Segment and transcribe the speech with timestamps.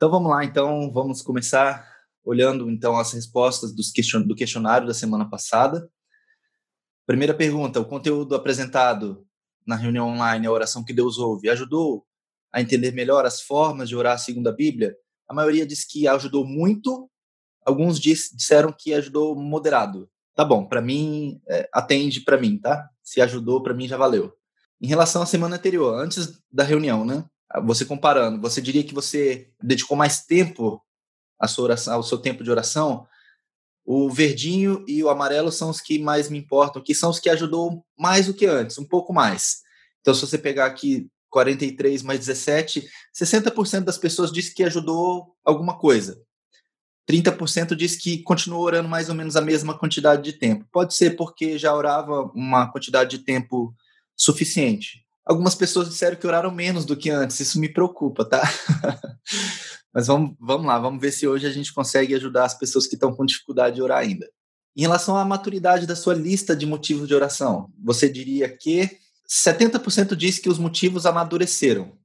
[0.00, 1.86] Então vamos lá, então vamos começar
[2.24, 5.90] olhando então as respostas question do questionário da semana passada.
[7.06, 9.26] Primeira pergunta: o conteúdo apresentado
[9.66, 12.06] na reunião online, a oração que Deus ouve, ajudou
[12.50, 14.96] a entender melhor as formas de orar segundo a Bíblia?
[15.28, 17.10] A maioria diz que ajudou muito,
[17.62, 20.10] alguns diz, disseram que ajudou moderado.
[20.34, 22.88] Tá bom, para mim, é, atende para mim, tá?
[23.02, 24.32] Se ajudou, para mim já valeu.
[24.80, 27.22] Em relação à semana anterior, antes da reunião, né?
[27.64, 30.80] Você comparando, você diria que você dedicou mais tempo
[31.38, 33.06] à sua oração, ao seu tempo de oração?
[33.84, 37.28] O verdinho e o amarelo são os que mais me importam, que são os que
[37.28, 39.62] ajudou mais do que antes, um pouco mais.
[40.00, 45.78] Então, se você pegar aqui 43 mais 17, 60% das pessoas disse que ajudou alguma
[45.78, 46.20] coisa.
[47.10, 50.66] 30% diz que continuou orando mais ou menos a mesma quantidade de tempo.
[50.70, 53.74] Pode ser porque já orava uma quantidade de tempo
[54.16, 55.04] suficiente.
[55.30, 58.42] Algumas pessoas disseram que oraram menos do que antes, isso me preocupa, tá?
[59.94, 62.96] Mas vamos, vamos lá, vamos ver se hoje a gente consegue ajudar as pessoas que
[62.96, 64.28] estão com dificuldade de orar ainda.
[64.76, 70.16] Em relação à maturidade da sua lista de motivos de oração, você diria que 70%
[70.16, 71.96] diz que os motivos amadureceram.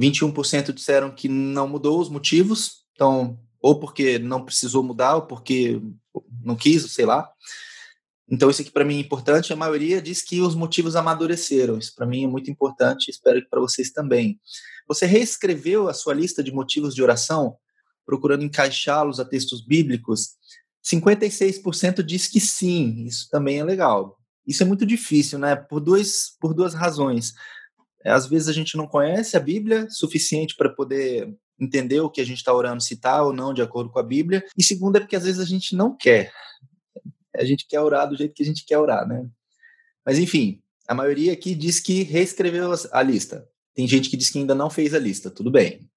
[0.00, 5.82] 21% disseram que não mudou os motivos, então, ou porque não precisou mudar, ou porque
[6.42, 7.30] não quis, sei lá.
[8.28, 9.52] Então, isso aqui para mim é importante.
[9.52, 11.78] A maioria diz que os motivos amadureceram.
[11.78, 14.40] Isso para mim é muito importante, espero que para vocês também.
[14.88, 17.56] Você reescreveu a sua lista de motivos de oração,
[18.04, 20.36] procurando encaixá-los a textos bíblicos?
[20.84, 24.18] 56% diz que sim, isso também é legal.
[24.46, 25.56] Isso é muito difícil, né?
[25.56, 27.34] Por, dois, por duas razões.
[28.04, 32.20] É, às vezes a gente não conhece a Bíblia suficiente para poder entender o que
[32.20, 34.44] a gente está orando, se está ou não de acordo com a Bíblia.
[34.56, 36.32] E segundo é porque às vezes a gente não quer.
[37.38, 39.26] A gente quer orar do jeito que a gente quer orar, né?
[40.04, 43.46] Mas enfim, a maioria aqui diz que reescreveu a lista.
[43.74, 45.88] Tem gente que diz que ainda não fez a lista, tudo bem.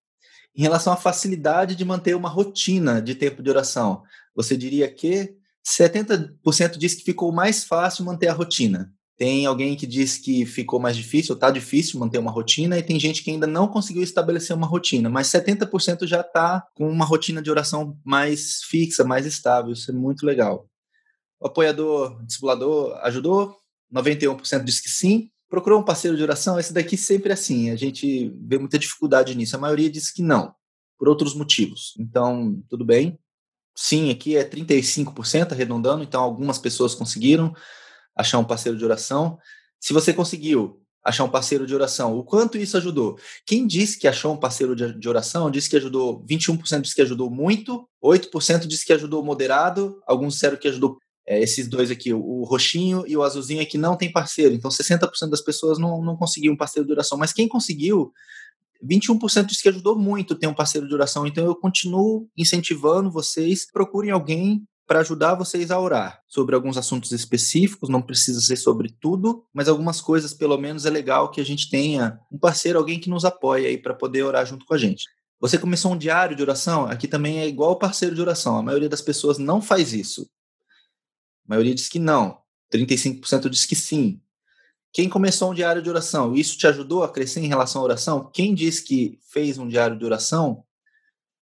[0.55, 4.03] Em relação à facilidade de manter uma rotina de tempo de oração,
[4.35, 8.91] você diria que 70% diz que ficou mais fácil manter a rotina.
[9.19, 12.97] Tem alguém que diz que ficou mais difícil, está difícil manter uma rotina, e tem
[12.97, 17.41] gente que ainda não conseguiu estabelecer uma rotina, mas 70% já está com uma rotina
[17.41, 19.73] de oração mais fixa, mais estável.
[19.73, 20.68] Isso é muito legal.
[21.39, 23.55] O apoiador, discipulador, ajudou?
[23.93, 25.29] 91% diz que sim.
[25.49, 26.59] Procurou um parceiro de oração?
[26.59, 29.55] Esse daqui sempre é assim, a gente vê muita dificuldade nisso.
[29.55, 30.53] A maioria diz que não,
[30.97, 31.95] por outros motivos.
[31.97, 33.17] Então, tudo bem.
[33.75, 37.55] Sim, aqui é 35% arredondando, então algumas pessoas conseguiram
[38.15, 39.39] achar um parceiro de oração.
[39.79, 43.17] Se você conseguiu achar um parceiro de oração, o quanto isso ajudou?
[43.45, 47.29] Quem disse que achou um parceiro de, oração disse que ajudou, 21% disse que ajudou
[47.29, 50.97] muito, 8% disse que ajudou moderado, alguns disseram que ajudou
[51.29, 54.55] é, esses dois aqui, o roxinho e o azulzinho, é que não tem parceiro.
[54.55, 57.19] Então, 60% das pessoas não, não conseguiam um parceiro de oração.
[57.19, 58.11] Mas quem conseguiu,
[58.83, 61.27] 21% disse que ajudou muito ter um parceiro de oração.
[61.27, 67.11] Então, eu continuo incentivando vocês, procurem alguém para ajudar vocês a orar sobre alguns assuntos
[67.11, 71.45] específicos, não precisa ser sobre tudo, mas algumas coisas, pelo menos, é legal que a
[71.45, 74.79] gente tenha um parceiro, alguém que nos apoie aí para poder orar junto com a
[74.79, 75.03] gente.
[75.39, 76.85] Você começou um diário de oração?
[76.85, 78.57] Aqui também é igual parceiro de oração.
[78.57, 80.27] A maioria das pessoas não faz isso.
[81.49, 82.37] A maioria diz que não.
[82.71, 84.21] 35% diz que sim.
[84.93, 88.29] Quem começou um diário de oração, isso te ajudou a crescer em relação à oração?
[88.31, 90.63] Quem diz que fez um diário de oração,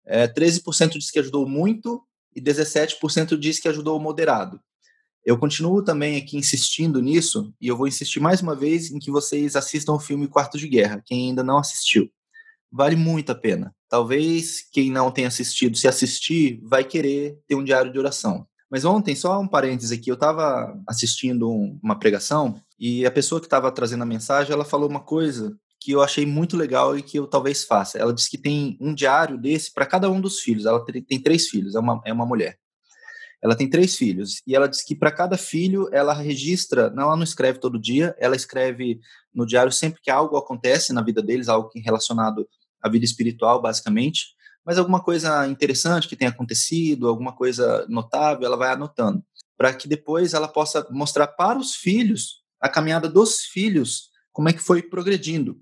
[0.04, 2.04] é, 13% diz que ajudou muito
[2.36, 4.60] e 17% diz que ajudou moderado.
[5.24, 9.12] Eu continuo também aqui insistindo nisso, e eu vou insistir mais uma vez em que
[9.12, 12.10] vocês assistam o filme Quarto de Guerra, quem ainda não assistiu.
[12.72, 13.74] Vale muito a pena.
[13.88, 18.48] Talvez quem não tenha assistido, se assistir, vai querer ter um diário de oração.
[18.74, 21.48] Mas ontem, só um parêntese aqui, eu estava assistindo
[21.84, 25.92] uma pregação e a pessoa que estava trazendo a mensagem, ela falou uma coisa que
[25.92, 28.00] eu achei muito legal e que eu talvez faça.
[28.00, 30.66] Ela disse que tem um diário desse para cada um dos filhos.
[30.66, 32.58] Ela tem três filhos, é uma, é uma mulher.
[33.44, 37.16] Ela tem três filhos e ela disse que para cada filho ela registra, não, ela
[37.16, 39.00] não escreve todo dia, ela escreve
[39.32, 42.50] no diário sempre que algo acontece na vida deles, algo relacionado
[42.82, 44.34] à vida espiritual, basicamente,
[44.66, 49.24] mas alguma coisa interessante que tenha acontecido, alguma coisa notável, ela vai anotando,
[49.58, 54.54] para que depois ela possa mostrar para os filhos a caminhada dos filhos, como é
[54.54, 55.62] que foi progredindo.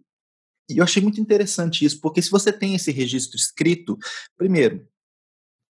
[0.69, 3.97] E eu achei muito interessante isso, porque se você tem esse registro escrito,
[4.37, 4.87] primeiro,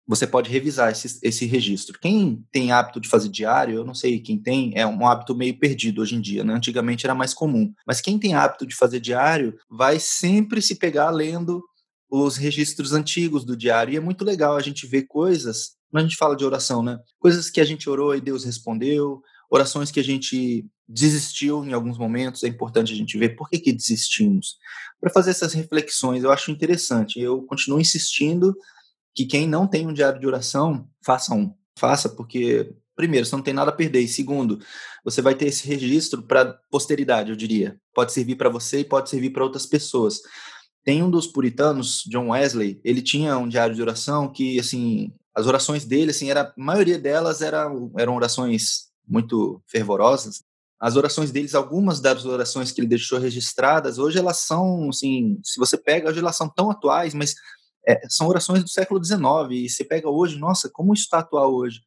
[0.08, 1.98] você pode revisar esse, esse registro.
[2.00, 5.58] Quem tem hábito de fazer diário, eu não sei quem tem, é um hábito meio
[5.58, 6.54] perdido hoje em dia, né?
[6.54, 7.74] Antigamente era mais comum.
[7.88, 11.64] Mas quem tem hábito de fazer diário vai sempre se pegar lendo
[12.12, 13.94] os registros antigos do diário.
[13.94, 17.00] E é muito legal a gente ver coisas, quando a gente fala de oração, né?
[17.18, 21.98] Coisas que a gente orou e Deus respondeu, orações que a gente desistiu em alguns
[21.98, 24.58] momentos, é importante a gente ver por que, que desistimos.
[25.00, 27.18] Para fazer essas reflexões, eu acho interessante.
[27.18, 28.54] Eu continuo insistindo
[29.16, 31.54] que quem não tem um diário de oração, faça um.
[31.78, 34.02] Faça, porque, primeiro, você não tem nada a perder.
[34.02, 34.60] E segundo,
[35.04, 37.80] você vai ter esse registro para posteridade, eu diria.
[37.94, 40.20] Pode servir para você e pode servir para outras pessoas.
[40.84, 45.46] Tem um dos puritanos, John Wesley, ele tinha um diário de oração que, assim, as
[45.46, 50.44] orações dele, assim, era, a maioria delas era, eram orações muito fervorosas.
[50.80, 55.60] As orações deles, algumas das orações que ele deixou registradas, hoje elas são, assim, se
[55.60, 57.36] você pega, hoje elas são tão atuais, mas
[57.88, 61.54] é, são orações do século XIX, e você pega hoje, nossa, como isso está atual
[61.54, 61.82] hoje?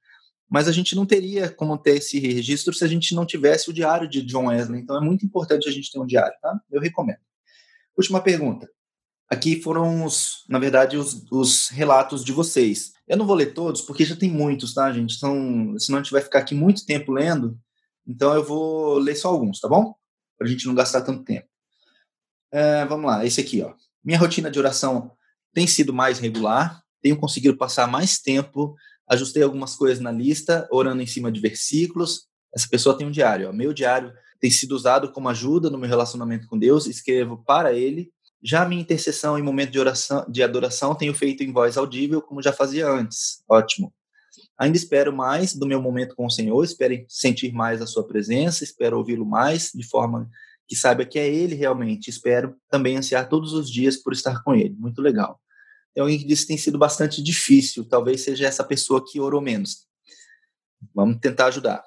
[0.49, 3.73] Mas a gente não teria como ter esse registro se a gente não tivesse o
[3.73, 6.57] diário de John Wesley, então é muito importante a gente ter um diário, tá?
[6.71, 7.19] Eu recomendo.
[7.97, 8.69] Última pergunta.
[9.31, 12.93] Aqui foram, os, na verdade, os, os, relatos de vocês.
[13.09, 15.17] Eu não vou ler todos, porque já tem muitos, tá, gente?
[15.17, 17.59] Então, senão a gente vai ficar aqui muito tempo lendo.
[18.07, 19.95] Então, eu vou ler só alguns, tá bom?
[20.37, 21.47] Para a gente não gastar tanto tempo.
[22.53, 23.75] É, vamos lá, esse aqui, ó.
[24.05, 25.11] Minha rotina de oração
[25.55, 28.75] tem sido mais regular, tenho conseguido passar mais tempo,
[29.09, 32.27] ajustei algumas coisas na lista, orando em cima de versículos.
[32.55, 33.53] Essa pessoa tem um diário, ó.
[33.53, 38.13] Meu diário tem sido usado como ajuda no meu relacionamento com Deus, escrevo para ele
[38.45, 42.43] já minha intercessão em momento de oração, de adoração, tenho feito em voz audível, como
[42.43, 43.43] já fazia antes.
[43.49, 43.93] Ótimo.
[44.59, 48.63] Ainda espero mais do meu momento com o Senhor, espero sentir mais a sua presença,
[48.63, 50.29] espero ouvi-lo mais, de forma
[50.69, 52.11] que saiba que é ele realmente.
[52.11, 54.77] Espero também ansiar todos os dias por estar com ele.
[54.79, 55.41] Muito legal.
[55.95, 59.41] Tem alguém que disse que tem sido bastante difícil, talvez seja essa pessoa que orou
[59.41, 59.87] menos.
[60.95, 61.83] Vamos tentar ajudar.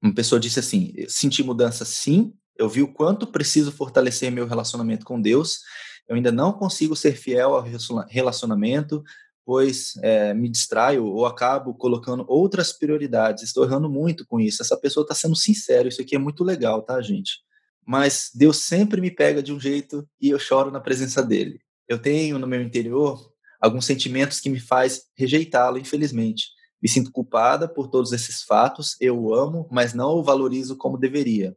[0.00, 5.06] Uma pessoa disse assim: senti mudança sim, eu vi o quanto preciso fortalecer meu relacionamento
[5.06, 5.60] com Deus.
[6.08, 7.64] Eu ainda não consigo ser fiel ao
[8.08, 9.02] relacionamento,
[9.44, 13.44] pois é, me distraio ou acabo colocando outras prioridades.
[13.44, 14.60] Estou errando muito com isso.
[14.60, 15.88] Essa pessoa está sendo sincera.
[15.88, 17.38] Isso aqui é muito legal, tá, gente?
[17.86, 21.60] Mas Deus sempre me pega de um jeito e eu choro na presença dele.
[21.88, 26.48] Eu tenho no meu interior alguns sentimentos que me faz rejeitá-lo, infelizmente.
[26.82, 30.98] Me sinto culpada por todos esses fatos, eu o amo, mas não o valorizo como
[30.98, 31.56] deveria.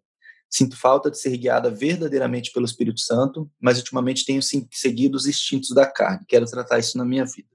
[0.51, 5.69] Sinto falta de ser guiada verdadeiramente pelo Espírito Santo, mas ultimamente tenho seguido os instintos
[5.69, 6.25] da carne.
[6.27, 7.47] Quero tratar isso na minha vida.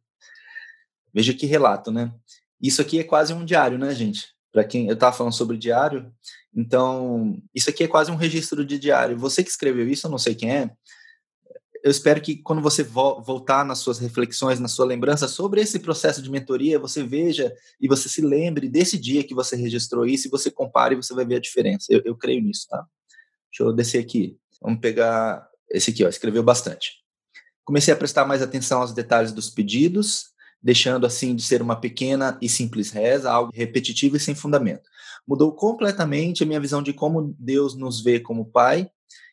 [1.12, 2.10] Veja que relato, né?
[2.60, 4.28] Isso aqui é quase um diário, né, gente?
[4.50, 6.10] Para quem eu estava falando sobre diário,
[6.54, 9.18] então isso aqui é quase um registro de diário.
[9.18, 10.70] Você que escreveu isso, eu não sei quem é.
[11.86, 15.78] Eu espero que quando você vo voltar nas suas reflexões, na sua lembrança sobre esse
[15.78, 20.26] processo de mentoria, você veja e você se lembre desse dia que você registrou isso
[20.26, 21.86] e você compare e você vai ver a diferença.
[21.88, 22.84] Eu, eu creio nisso, tá?
[23.52, 24.36] Deixa eu descer aqui.
[24.60, 27.04] Vamos pegar esse aqui, ó, escreveu bastante.
[27.64, 32.36] Comecei a prestar mais atenção aos detalhes dos pedidos, deixando assim de ser uma pequena
[32.42, 34.90] e simples reza, algo repetitivo e sem fundamento.
[35.24, 38.90] Mudou completamente a minha visão de como Deus nos vê como Pai,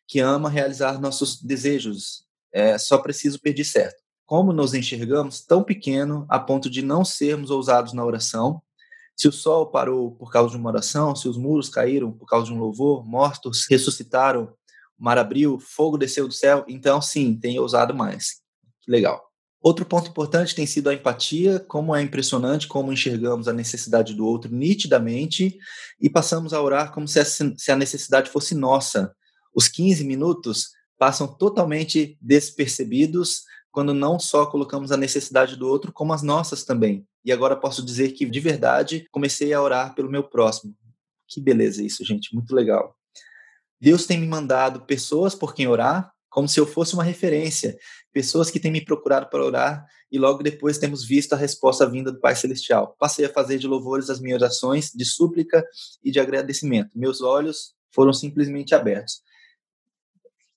[0.07, 2.31] que ama realizar nossos desejos.
[2.53, 4.01] É, só preciso pedir certo.
[4.25, 8.61] Como nos enxergamos tão pequeno a ponto de não sermos ousados na oração,
[9.15, 12.47] se o sol parou por causa de uma oração, se os muros caíram por causa
[12.47, 14.53] de um louvor, mortos ressuscitaram,
[14.97, 18.41] o mar abriu, fogo desceu do céu, então sim, tem ousado mais.
[18.81, 19.21] Que legal.
[19.61, 24.25] Outro ponto importante tem sido a empatia, como é impressionante como enxergamos a necessidade do
[24.25, 25.57] outro nitidamente
[26.01, 29.15] e passamos a orar como se a necessidade fosse nossa.
[29.55, 30.71] Os 15 minutos
[31.03, 37.05] passam totalmente despercebidos quando não só colocamos a necessidade do outro, como as nossas também.
[37.25, 40.73] E agora posso dizer que, de verdade, comecei a orar pelo meu próximo.
[41.27, 42.95] Que beleza isso, gente, muito legal.
[43.81, 47.77] Deus tem me mandado pessoas por quem orar, como se eu fosse uma referência,
[48.13, 52.13] pessoas que têm me procurado para orar e logo depois temos visto a resposta vinda
[52.13, 52.95] do Pai Celestial.
[52.97, 55.65] Passei a fazer de louvores as minhas orações, de súplica
[56.01, 56.97] e de agradecimento.
[56.97, 59.21] Meus olhos foram simplesmente abertos.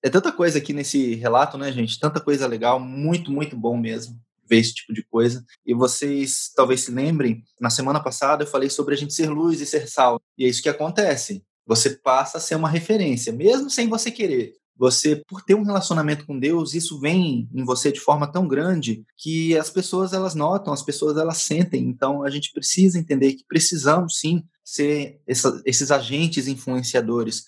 [0.07, 1.99] É tanta coisa aqui nesse relato, né, gente?
[1.99, 4.17] Tanta coisa legal, muito, muito bom mesmo
[4.49, 5.45] ver esse tipo de coisa.
[5.67, 9.61] E vocês talvez se lembrem, na semana passada eu falei sobre a gente ser luz
[9.61, 10.23] e ser sal.
[10.39, 11.43] E é isso que acontece.
[11.67, 14.53] Você passa a ser uma referência, mesmo sem você querer.
[14.77, 19.05] Você, por ter um relacionamento com Deus, isso vem em você de forma tão grande
[19.17, 21.83] que as pessoas elas notam, as pessoas elas sentem.
[21.83, 27.45] Então a gente precisa entender que precisamos sim ser essa, esses agentes influenciadores.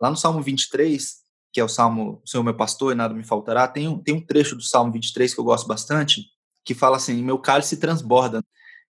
[0.00, 1.25] Lá no Salmo 23,
[1.56, 4.20] que é o Salmo Senhor meu pastor e nada me faltará, tem um, tem um
[4.20, 6.26] trecho do Salmo 23 que eu gosto bastante,
[6.62, 8.44] que fala assim: meu cálice transborda.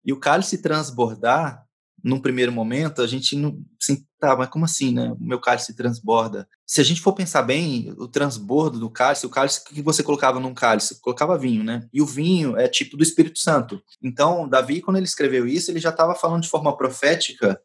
[0.06, 1.62] E o cálice transbordar,
[2.02, 3.62] num primeiro momento, a gente não.
[3.82, 5.12] Assim, tá, mas como assim, né?
[5.12, 6.48] O meu cálice transborda.
[6.66, 10.02] Se a gente for pensar bem, o transbordo do cálice, o cálice, o que você
[10.02, 11.02] colocava num cálice?
[11.02, 11.86] Colocava vinho, né?
[11.92, 13.84] E o vinho é tipo do Espírito Santo.
[14.02, 17.60] Então, Davi, quando ele escreveu isso, ele já estava falando de forma profética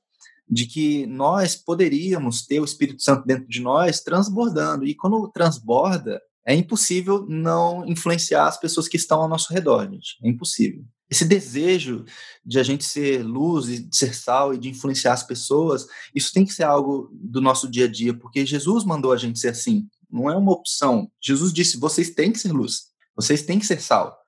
[0.51, 4.87] de que nós poderíamos ter o Espírito Santo dentro de nós transbordando.
[4.87, 10.17] E quando transborda, é impossível não influenciar as pessoas que estão ao nosso redor, gente.
[10.23, 10.85] É impossível.
[11.11, 12.05] Esse desejo
[12.45, 16.33] de a gente ser luz e de ser sal e de influenciar as pessoas, isso
[16.33, 19.49] tem que ser algo do nosso dia a dia, porque Jesus mandou a gente ser
[19.49, 19.89] assim.
[20.11, 21.11] Não é uma opção.
[21.21, 24.19] Jesus disse: vocês têm que ser luz, vocês têm que ser sal.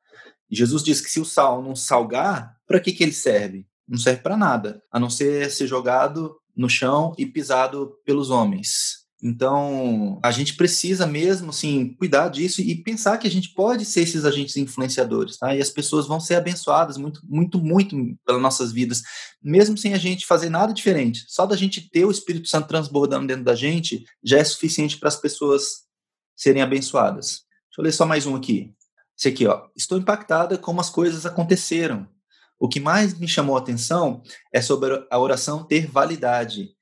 [0.50, 3.66] E Jesus disse que se o sal não salgar, para que, que ele serve?
[3.90, 9.00] Não serve para nada, a não ser ser jogado no chão e pisado pelos homens.
[9.22, 14.02] Então, a gente precisa mesmo, assim, cuidar disso e pensar que a gente pode ser
[14.02, 15.54] esses agentes influenciadores, tá?
[15.54, 19.02] E as pessoas vão ser abençoadas muito, muito, muito pelas nossas vidas,
[19.42, 21.24] mesmo sem a gente fazer nada diferente.
[21.28, 25.08] Só da gente ter o Espírito Santo transbordando dentro da gente já é suficiente para
[25.08, 25.84] as pessoas
[26.34, 27.42] serem abençoadas.
[27.68, 28.72] Deixa eu ler só mais um aqui.
[29.18, 29.66] Esse aqui, ó.
[29.76, 32.08] Estou impactada como as coisas aconteceram.
[32.60, 36.76] O que mais me chamou a atenção é sobre a oração ter validade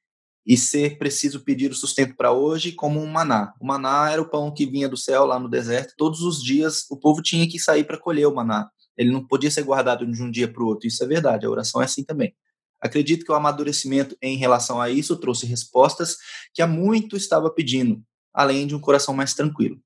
[0.44, 3.54] e ser preciso pedir o sustento para hoje como um maná.
[3.60, 5.94] O maná era o pão que vinha do céu lá no deserto.
[5.96, 8.68] Todos os dias o povo tinha que sair para colher o maná.
[8.96, 10.88] Ele não podia ser guardado de um dia para o outro.
[10.88, 11.46] Isso é verdade.
[11.46, 12.34] A oração é assim também.
[12.80, 16.16] Acredito que o amadurecimento em relação a isso trouxe respostas
[16.52, 18.02] que há muito estava pedindo,
[18.34, 19.80] além de um coração mais tranquilo.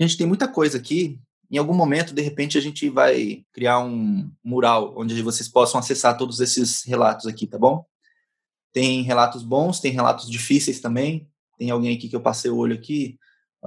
[0.00, 1.20] A gente tem muita coisa aqui
[1.54, 6.18] em algum momento, de repente, a gente vai criar um mural onde vocês possam acessar
[6.18, 7.84] todos esses relatos aqui, tá bom?
[8.72, 11.28] Tem relatos bons, tem relatos difíceis também.
[11.56, 13.16] Tem alguém aqui que eu passei o olho aqui,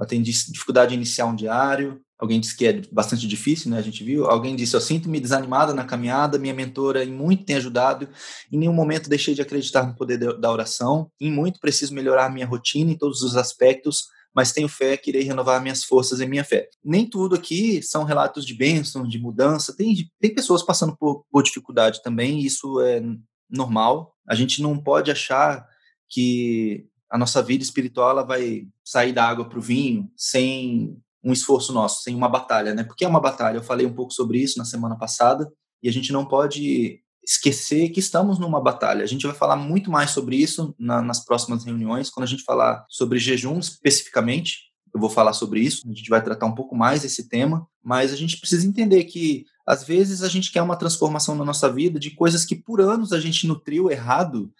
[0.06, 1.98] tem dificuldade de iniciar um diário.
[2.18, 3.78] Alguém disse que é bastante difícil, né?
[3.78, 4.26] A gente viu.
[4.26, 8.06] Alguém disse: Eu sinto-me desanimada na caminhada, minha mentora em muito tem ajudado.
[8.52, 11.10] Em nenhum momento deixei de acreditar no poder da oração.
[11.18, 15.24] Em muito preciso melhorar minha rotina em todos os aspectos mas tenho fé que irei
[15.24, 16.68] renovar minhas forças e minha fé.
[16.84, 19.74] Nem tudo aqui são relatos de bênção, de mudança.
[19.76, 23.02] Tem, tem pessoas passando por, por dificuldade também, isso é
[23.50, 24.14] normal.
[24.28, 25.66] A gente não pode achar
[26.08, 31.32] que a nossa vida espiritual ela vai sair da água para o vinho sem um
[31.32, 32.84] esforço nosso, sem uma batalha, né?
[32.84, 33.56] Porque é uma batalha.
[33.56, 35.50] Eu falei um pouco sobre isso na semana passada
[35.82, 39.04] e a gente não pode esquecer que estamos numa batalha.
[39.04, 42.42] A gente vai falar muito mais sobre isso na, nas próximas reuniões, quando a gente
[42.42, 44.68] falar sobre jejum especificamente.
[44.94, 48.10] Eu vou falar sobre isso, a gente vai tratar um pouco mais esse tema, mas
[48.10, 52.00] a gente precisa entender que às vezes a gente quer uma transformação na nossa vida
[52.00, 54.50] de coisas que por anos a gente nutriu errado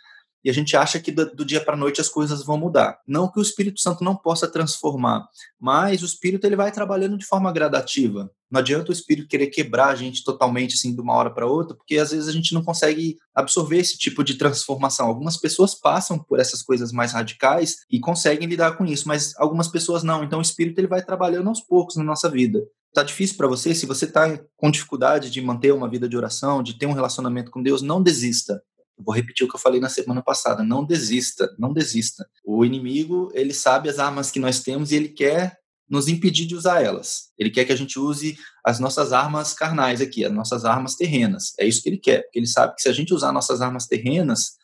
[0.44, 2.98] e a gente acha que do, do dia para a noite as coisas vão mudar.
[3.06, 5.26] Não que o Espírito Santo não possa transformar,
[5.60, 8.30] mas o Espírito ele vai trabalhando de forma gradativa.
[8.50, 11.76] Não adianta o Espírito querer quebrar a gente totalmente assim de uma hora para outra,
[11.76, 15.06] porque às vezes a gente não consegue absorver esse tipo de transformação.
[15.06, 19.68] Algumas pessoas passam por essas coisas mais radicais e conseguem lidar com isso, mas algumas
[19.68, 20.24] pessoas não.
[20.24, 22.60] Então o Espírito ele vai trabalhando aos poucos na nossa vida.
[22.94, 23.74] Tá difícil para você?
[23.74, 27.50] Se você está com dificuldade de manter uma vida de oração, de ter um relacionamento
[27.50, 28.62] com Deus, não desista.
[28.98, 30.62] Vou repetir o que eu falei na semana passada.
[30.62, 32.28] Não desista, não desista.
[32.44, 35.56] O inimigo, ele sabe as armas que nós temos e ele quer
[35.88, 37.30] nos impedir de usar elas.
[37.38, 41.54] Ele quer que a gente use as nossas armas carnais aqui, as nossas armas terrenas.
[41.58, 43.86] É isso que ele quer, porque ele sabe que se a gente usar nossas armas
[43.86, 44.58] terrenas,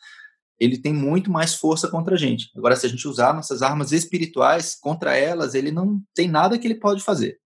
[0.59, 2.49] ele tem muito mais força contra a gente.
[2.55, 6.67] Agora, se a gente usar nossas armas espirituais contra elas, ele não tem nada que
[6.67, 7.39] ele pode fazer.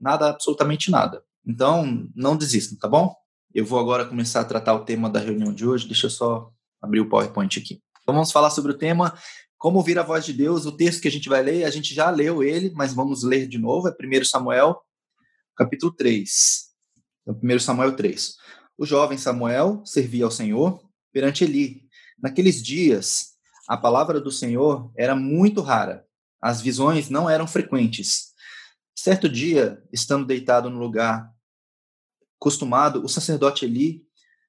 [0.00, 1.22] Nada, absolutamente nada.
[1.46, 3.14] Então, não desistam, tá bom?
[3.52, 5.84] Eu vou agora começar a tratar o tema da reunião de hoje.
[5.84, 7.82] Deixa eu só abrir o PowerPoint aqui.
[8.00, 9.18] Então vamos falar sobre o tema
[9.58, 10.66] como ouvir a voz de Deus.
[10.66, 13.48] O texto que a gente vai ler, a gente já leu ele, mas vamos ler
[13.48, 13.88] de novo.
[13.88, 14.80] É 1 Samuel,
[15.56, 16.30] capítulo 3.
[17.22, 18.36] Então, 1 Samuel 3.
[18.78, 20.80] O jovem Samuel servia ao Senhor
[21.12, 21.82] perante Eli.
[22.22, 23.30] Naqueles dias,
[23.68, 26.04] a palavra do Senhor era muito rara.
[26.40, 28.30] As visões não eram frequentes.
[28.94, 31.28] Certo dia, estando deitado no lugar
[32.40, 34.02] costumado, o sacerdote Eli,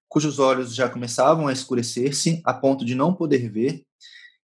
[0.08, 3.86] cujos olhos já começavam a escurecer-se a ponto de não poder ver,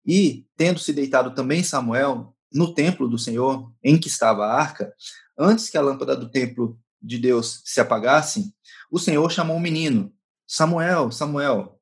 [0.05, 4.93] e, tendo se deitado também Samuel no templo do Senhor, em que estava a arca,
[5.39, 8.53] antes que a lâmpada do templo de Deus se apagasse,
[8.91, 10.13] o Senhor chamou o menino:
[10.47, 11.81] Samuel, Samuel.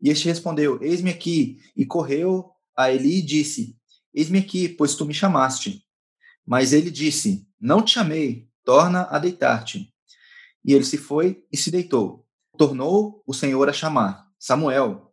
[0.00, 1.60] E este respondeu: Eis-me aqui.
[1.76, 3.76] E correu a Eli e disse:
[4.12, 5.84] Eis-me aqui, pois tu me chamaste.
[6.44, 9.93] Mas ele disse: Não te chamei, torna a deitar-te.
[10.64, 12.26] E ele se foi e se deitou.
[12.56, 15.12] Tornou o Senhor a chamar: Samuel.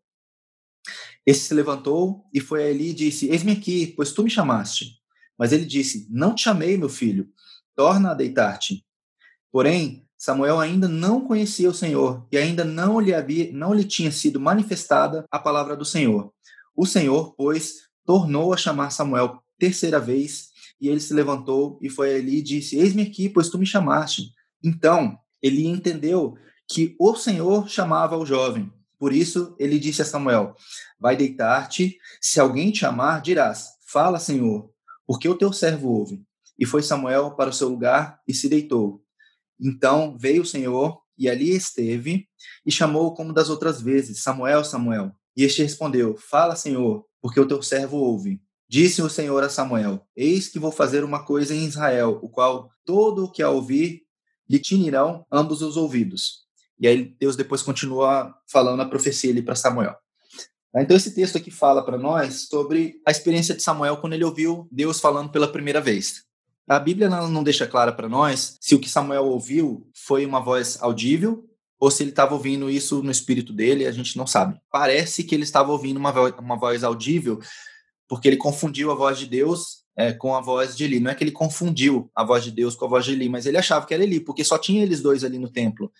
[1.25, 4.99] Esse se levantou e foi a Eli e disse: Eis-me aqui, pois tu me chamaste.
[5.37, 7.29] Mas ele disse: Não te chamei, meu filho,
[7.75, 8.85] torna a deitar-te.
[9.51, 14.11] Porém, Samuel ainda não conhecia o Senhor e ainda não lhe havia, não lhe tinha
[14.11, 16.31] sido manifestada a palavra do Senhor.
[16.75, 22.13] O Senhor, pois, tornou a chamar Samuel terceira vez, e ele se levantou e foi
[22.13, 24.31] a Eli e disse: Eis-me aqui, pois tu me chamaste.
[24.63, 26.35] Então, ele entendeu
[26.69, 28.71] que o Senhor chamava o jovem.
[28.97, 30.55] Por isso ele disse a Samuel:
[30.99, 34.71] Vai deitar-te, se alguém te amar, dirás: Fala, Senhor,
[35.05, 36.23] porque o teu servo ouve.
[36.57, 39.03] E foi Samuel para o seu lugar e se deitou.
[39.59, 42.27] Então veio o Senhor e ali esteve
[42.65, 45.11] e chamou como das outras vezes: Samuel, Samuel.
[45.35, 48.41] E este respondeu: Fala, Senhor, porque o teu servo ouve.
[48.69, 52.69] Disse o Senhor a Samuel: Eis que vou fazer uma coisa em Israel, o qual
[52.85, 54.03] todo o que a ouvir
[54.51, 56.41] lhe tinirão ambos os ouvidos.
[56.77, 59.95] E aí Deus depois continua falando a profecia ali para Samuel.
[60.75, 64.67] Então esse texto aqui fala para nós sobre a experiência de Samuel quando ele ouviu
[64.69, 66.23] Deus falando pela primeira vez.
[66.67, 70.77] A Bíblia não deixa clara para nós se o que Samuel ouviu foi uma voz
[70.81, 71.45] audível
[71.79, 74.59] ou se ele estava ouvindo isso no espírito dele, a gente não sabe.
[74.69, 77.39] Parece que ele estava ouvindo uma voz, uma voz audível,
[78.07, 80.99] porque ele confundiu a voz de Deus é, com a voz de Eli.
[80.99, 83.45] Não é que ele confundiu a voz de Deus com a voz de Eli, mas
[83.45, 85.91] ele achava que era Eli, porque só tinha eles dois ali no templo.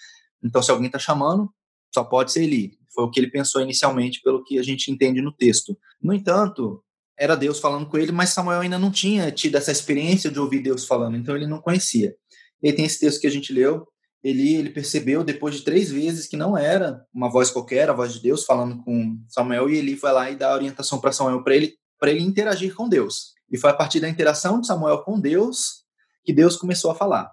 [0.44, 1.50] Então, se alguém está chamando,
[1.94, 2.78] só pode ser Eli.
[2.94, 5.78] Foi o que ele pensou inicialmente, pelo que a gente entende no texto.
[6.02, 6.84] No entanto,
[7.18, 10.60] era Deus falando com ele, mas Samuel ainda não tinha tido essa experiência de ouvir
[10.60, 12.16] Deus falando, então ele não conhecia.
[12.62, 13.88] E tem esse texto que a gente leu,
[14.24, 18.14] ele, ele percebeu depois de três vezes que não era uma voz qualquer, a voz
[18.14, 21.56] de Deus falando com Samuel, e ele vai lá e dá orientação para Samuel para
[21.56, 23.34] ele, ele interagir com Deus.
[23.52, 25.82] E foi a partir da interação de Samuel com Deus
[26.24, 27.32] que Deus começou a falar.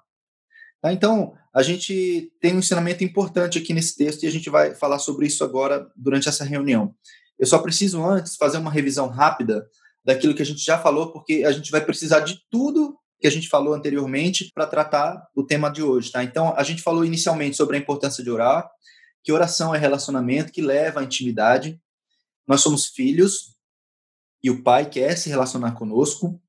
[0.80, 0.92] Tá?
[0.92, 4.98] Então, a gente tem um ensinamento importante aqui nesse texto e a gente vai falar
[4.98, 6.94] sobre isso agora durante essa reunião.
[7.38, 9.68] Eu só preciso antes fazer uma revisão rápida
[10.04, 13.30] daquilo que a gente já falou, porque a gente vai precisar de tudo que a
[13.30, 16.22] gente falou anteriormente para tratar o tema de hoje, tá?
[16.22, 18.68] Então, a gente falou inicialmente sobre a importância de orar,
[19.24, 21.80] que oração é relacionamento que leva à intimidade.
[22.46, 23.57] Nós somos filhos
[24.42, 26.40] e o Pai quer se relacionar conosco.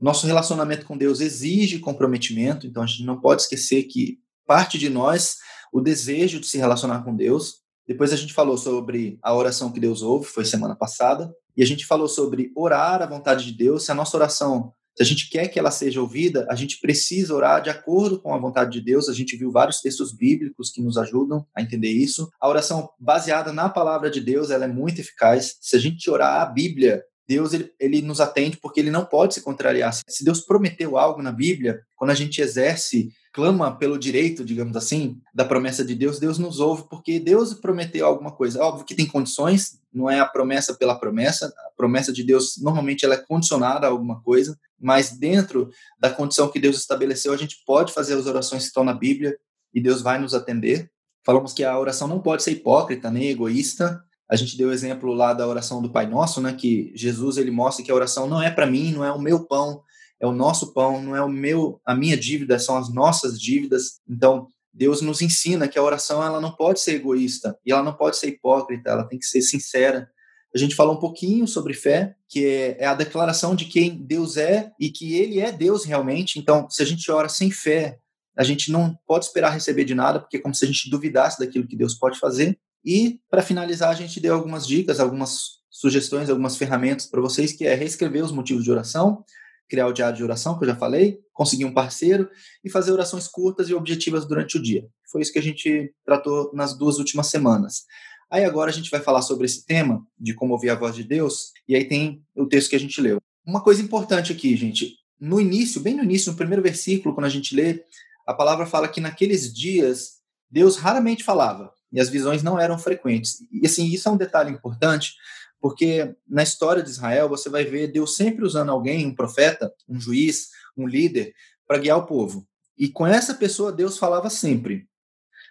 [0.00, 4.88] Nosso relacionamento com Deus exige comprometimento, então a gente não pode esquecer que parte de
[4.88, 5.36] nós
[5.72, 7.56] o desejo de se relacionar com Deus.
[7.86, 11.66] Depois a gente falou sobre a oração que Deus ouve, foi semana passada, e a
[11.66, 13.84] gente falou sobre orar a vontade de Deus.
[13.84, 17.34] Se a nossa oração, se a gente quer que ela seja ouvida, a gente precisa
[17.34, 19.08] orar de acordo com a vontade de Deus.
[19.08, 22.28] A gente viu vários textos bíblicos que nos ajudam a entender isso.
[22.40, 25.56] A oração baseada na palavra de Deus, ela é muito eficaz.
[25.60, 29.34] Se a gente orar a Bíblia, Deus ele, ele nos atende porque ele não pode
[29.34, 29.92] se contrariar.
[30.08, 35.20] Se Deus prometeu algo na Bíblia, quando a gente exerce, clama pelo direito, digamos assim,
[35.34, 38.62] da promessa de Deus, Deus nos ouve porque Deus prometeu alguma coisa.
[38.62, 41.46] Óbvio que tem condições, não é a promessa pela promessa.
[41.46, 45.68] A promessa de Deus normalmente ela é condicionada a alguma coisa, mas dentro
[46.00, 49.36] da condição que Deus estabeleceu, a gente pode fazer as orações que estão na Bíblia
[49.74, 50.90] e Deus vai nos atender.
[51.26, 55.12] Falamos que a oração não pode ser hipócrita nem egoísta, a gente deu o exemplo
[55.14, 58.42] lá da oração do Pai Nosso, né, que Jesus ele mostra que a oração não
[58.42, 59.82] é para mim, não é o meu pão,
[60.20, 64.00] é o nosso pão, não é o meu, a minha dívida, são as nossas dívidas.
[64.08, 67.94] Então, Deus nos ensina que a oração ela não pode ser egoísta e ela não
[67.94, 70.08] pode ser hipócrita, ela tem que ser sincera.
[70.54, 74.36] A gente falou um pouquinho sobre fé, que é, é a declaração de quem Deus
[74.36, 76.38] é e que Ele é Deus realmente.
[76.38, 77.98] Então, se a gente ora sem fé,
[78.36, 81.38] a gente não pode esperar receber de nada, porque é como se a gente duvidasse
[81.38, 82.58] daquilo que Deus pode fazer.
[82.84, 87.66] E, para finalizar, a gente deu algumas dicas, algumas sugestões, algumas ferramentas para vocês, que
[87.66, 89.24] é reescrever os motivos de oração,
[89.68, 92.28] criar o diário de oração, que eu já falei, conseguir um parceiro
[92.64, 94.86] e fazer orações curtas e objetivas durante o dia.
[95.10, 97.84] Foi isso que a gente tratou nas duas últimas semanas.
[98.30, 101.04] Aí agora a gente vai falar sobre esse tema, de como ouvir a voz de
[101.04, 103.18] Deus, e aí tem o texto que a gente leu.
[103.46, 107.30] Uma coisa importante aqui, gente, no início, bem no início, no primeiro versículo, quando a
[107.30, 107.82] gente lê,
[108.26, 110.18] a palavra fala que naqueles dias
[110.50, 113.38] Deus raramente falava e as visões não eram frequentes.
[113.50, 115.14] E assim, isso é um detalhe importante,
[115.60, 120.00] porque na história de Israel você vai ver Deus sempre usando alguém, um profeta, um
[120.00, 121.32] juiz, um líder,
[121.66, 122.46] para guiar o povo.
[122.76, 124.86] E com essa pessoa Deus falava sempre.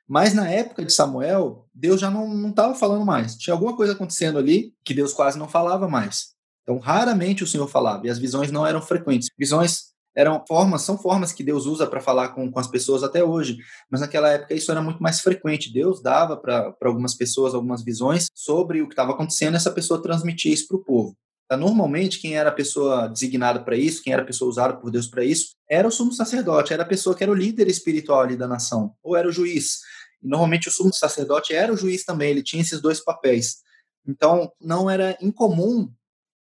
[0.08, 3.36] Mas na época de Samuel, Deus já não estava falando mais.
[3.36, 6.38] Tinha alguma coisa acontecendo ali que Deus quase não falava mais.
[6.64, 9.30] Então, raramente o Senhor falava e as visões não eram frequentes.
[9.38, 13.24] Visões eram formas, são formas que Deus usa para falar com, com as pessoas até
[13.24, 15.72] hoje, mas naquela época isso era muito mais frequente.
[15.72, 20.02] Deus dava para algumas pessoas algumas visões sobre o que estava acontecendo e essa pessoa
[20.02, 21.16] transmitia isso para o povo.
[21.48, 24.90] Tá, normalmente, quem era a pessoa designada para isso, quem era a pessoa usada por
[24.90, 28.22] Deus para isso, era o sumo sacerdote, era a pessoa que era o líder espiritual
[28.22, 29.78] ali da nação, ou era o juiz.
[30.22, 33.58] E, normalmente, o sumo sacerdote era o juiz também, ele tinha esses dois papéis.
[34.06, 35.90] Então, não era incomum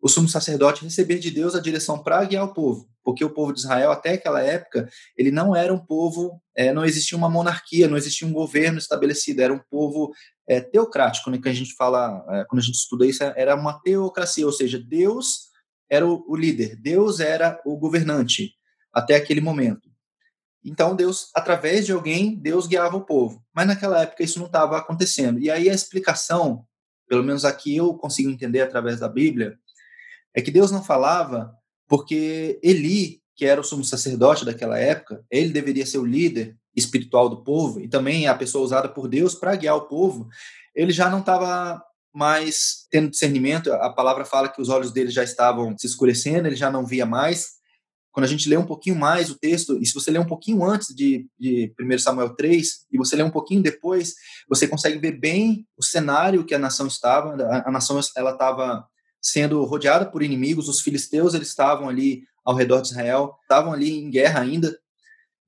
[0.06, 3.52] o sumo sacerdote receber de Deus a direção para guiar o povo, porque o povo
[3.52, 4.88] de Israel, até aquela época,
[5.18, 9.42] ele não era um povo, é, não existia uma monarquia, não existia um governo estabelecido,
[9.42, 10.14] era um povo
[10.48, 13.82] é, teocrático, né, que a gente fala, é, quando a gente estuda isso, era uma
[13.82, 15.46] teocracia, ou seja, Deus
[15.90, 18.54] era o, o líder, Deus era o governante
[18.94, 19.90] até aquele momento.
[20.64, 23.44] Então Deus, através de alguém, Deus guiava o povo.
[23.56, 25.40] Mas naquela época isso não estava acontecendo.
[25.40, 26.64] E aí a explicação,
[27.08, 29.58] pelo menos aqui eu consigo entender através da Bíblia,
[30.36, 31.56] é que Deus não falava
[31.88, 37.30] porque Eli, que era o sumo sacerdote daquela época, ele deveria ser o líder espiritual
[37.30, 40.28] do povo e também a pessoa usada por Deus para guiar o povo.
[40.76, 41.82] Ele já não estava
[42.14, 43.72] mais tendo discernimento.
[43.72, 47.06] A palavra fala que os olhos dele já estavam se escurecendo, ele já não via
[47.06, 47.56] mais
[48.16, 50.64] quando a gente lê um pouquinho mais o texto, e se você ler um pouquinho
[50.64, 54.14] antes de, de 1 Samuel 3, e você lê um pouquinho depois,
[54.48, 57.36] você consegue ver bem o cenário que a nação estava.
[57.44, 58.88] A, a nação ela estava
[59.26, 63.92] sendo rodeada por inimigos, os filisteus eles estavam ali ao redor de Israel, estavam ali
[63.92, 64.78] em guerra ainda,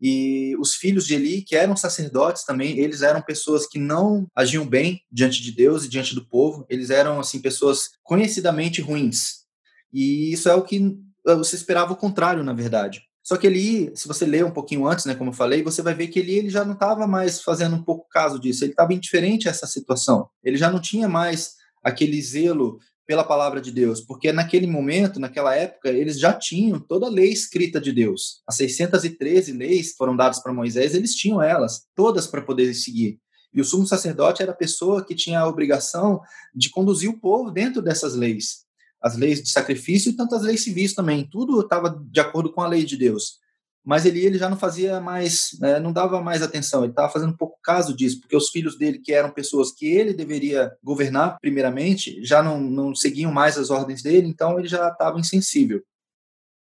[0.02, 4.66] e os filhos de Eli, que eram sacerdotes também, eles eram pessoas que não agiam
[4.66, 9.46] bem diante de Deus e diante do povo, eles eram assim pessoas conhecidamente ruins.
[9.94, 13.02] E isso é o que você esperava o contrário, na verdade.
[13.24, 15.94] Só que ele, se você ler um pouquinho antes, né, como eu falei, você vai
[15.94, 18.63] ver que ele, ele já não estava mais fazendo um pouco caso disso.
[18.63, 20.30] Ele estava indiferente a essa situação.
[20.44, 25.56] Ele já não tinha mais aquele zelo pela palavra de Deus, porque naquele momento, naquela
[25.56, 28.41] época, eles já tinham toda a lei escrita de Deus.
[28.46, 33.17] As 613 leis foram dadas para Moisés, eles tinham elas, todas para poder seguir.
[33.54, 36.20] E o sumo sacerdote era a pessoa que tinha a obrigação
[36.54, 38.67] de conduzir o povo dentro dessas leis
[39.02, 41.28] as leis de sacrifício e tantas leis civis também.
[41.30, 43.39] Tudo estava de acordo com a lei de Deus.
[43.88, 47.38] Mas ele, ele já não fazia mais, né, não dava mais atenção, ele estava fazendo
[47.38, 52.21] pouco caso disso, porque os filhos dele, que eram pessoas que ele deveria governar primeiramente,
[52.21, 55.82] já não, não seguiam mais as ordens dele, então ele já estava insensível.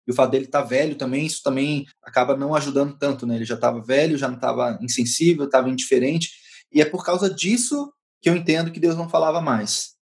[0.07, 3.35] E o fato dele estar tá velho também, isso também acaba não ajudando tanto, né?
[3.35, 6.31] Ele já estava velho, já não estava insensível, estava indiferente,
[6.71, 9.95] e é por causa disso que eu entendo que Deus não falava mais.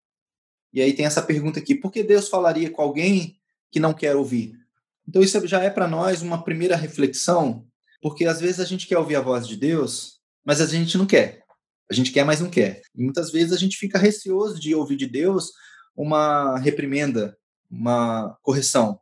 [0.73, 3.39] E aí tem essa pergunta aqui: por que Deus falaria com alguém
[3.71, 4.66] que não quer ouvir?
[5.09, 7.67] Então, isso já é para nós uma primeira reflexão,
[8.01, 11.07] porque às vezes a gente quer ouvir a voz de Deus, mas a gente não
[11.07, 11.43] quer.
[11.91, 12.83] A gente quer, mas não quer.
[12.95, 15.53] E muitas vezes a gente fica receoso de ouvir de Deus
[15.97, 17.37] uma reprimenda,
[17.71, 18.99] uma correção.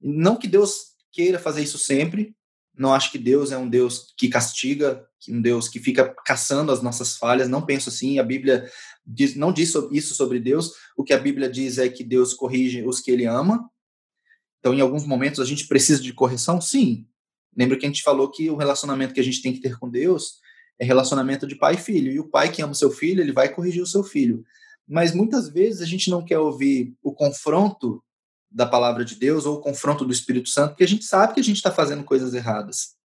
[0.00, 2.34] Não que Deus queira fazer isso sempre,
[2.78, 6.80] não acho que Deus é um Deus que castiga, um Deus que fica caçando as
[6.80, 8.20] nossas falhas, não penso assim.
[8.20, 8.70] A Bíblia
[9.04, 10.72] diz, não diz isso sobre Deus.
[10.96, 13.68] O que a Bíblia diz é que Deus corrige os que ele ama.
[14.58, 16.60] Então, em alguns momentos, a gente precisa de correção?
[16.60, 17.06] Sim.
[17.56, 19.88] Lembra que a gente falou que o relacionamento que a gente tem que ter com
[19.88, 20.38] Deus
[20.78, 22.12] é relacionamento de pai e filho.
[22.12, 24.44] E o pai que ama o seu filho, ele vai corrigir o seu filho.
[24.86, 28.02] Mas muitas vezes a gente não quer ouvir o confronto
[28.50, 31.40] da palavra de Deus ou o confronto do Espírito Santo, porque a gente sabe que
[31.40, 32.96] a gente está fazendo coisas erradas.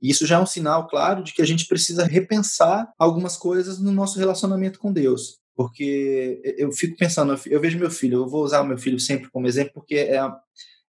[0.00, 3.78] E isso já é um sinal claro de que a gente precisa repensar algumas coisas
[3.78, 5.38] no nosso relacionamento com Deus.
[5.54, 9.28] Porque eu fico pensando, eu vejo meu filho, eu vou usar o meu filho sempre
[9.28, 10.34] como exemplo, porque é a,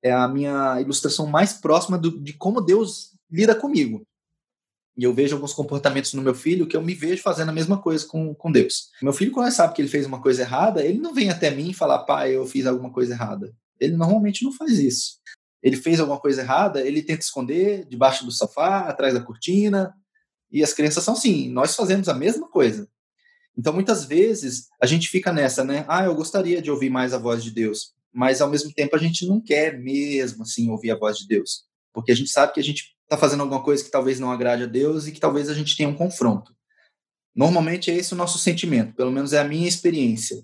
[0.05, 4.05] é a minha ilustração mais próxima do, de como Deus lida comigo.
[4.97, 7.81] E eu vejo alguns comportamentos no meu filho que eu me vejo fazendo a mesma
[7.81, 8.91] coisa com, com Deus.
[9.01, 11.71] Meu filho, quando sabe que ele fez uma coisa errada, ele não vem até mim
[11.71, 13.53] e fala, pai, eu fiz alguma coisa errada.
[13.79, 15.15] Ele normalmente não faz isso
[15.65, 19.95] ele fez alguma coisa errada, ele tenta esconder debaixo do sofá, atrás da cortina.
[20.51, 22.87] E as crianças são assim, nós fazemos a mesma coisa.
[23.57, 25.83] Então, muitas vezes, a gente fica nessa, né?
[25.87, 27.94] Ah, eu gostaria de ouvir mais a voz de Deus.
[28.15, 31.65] Mas, ao mesmo tempo, a gente não quer mesmo, assim, ouvir a voz de Deus.
[31.93, 34.63] Porque a gente sabe que a gente está fazendo alguma coisa que talvez não agrade
[34.63, 36.55] a Deus e que talvez a gente tenha um confronto.
[37.35, 40.41] Normalmente é esse o nosso sentimento, pelo menos é a minha experiência.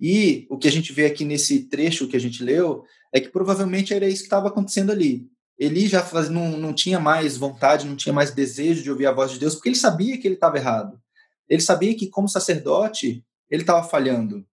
[0.00, 3.28] E o que a gente vê aqui nesse trecho que a gente leu é que
[3.28, 5.24] provavelmente era isso que estava acontecendo ali.
[5.56, 9.12] Eli já faz, não, não tinha mais vontade, não tinha mais desejo de ouvir a
[9.12, 11.00] voz de Deus, porque ele sabia que ele estava errado.
[11.48, 14.44] Ele sabia que, como sacerdote, ele estava falhando.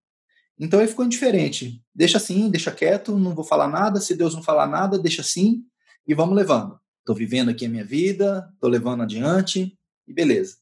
[0.60, 1.82] Então ele ficou indiferente.
[1.96, 4.02] Deixa assim, deixa quieto, não vou falar nada.
[4.02, 5.64] Se Deus não falar nada, deixa assim
[6.06, 6.80] e vamos levando.
[7.00, 10.58] Estou vivendo aqui a minha vida, estou levando adiante e beleza.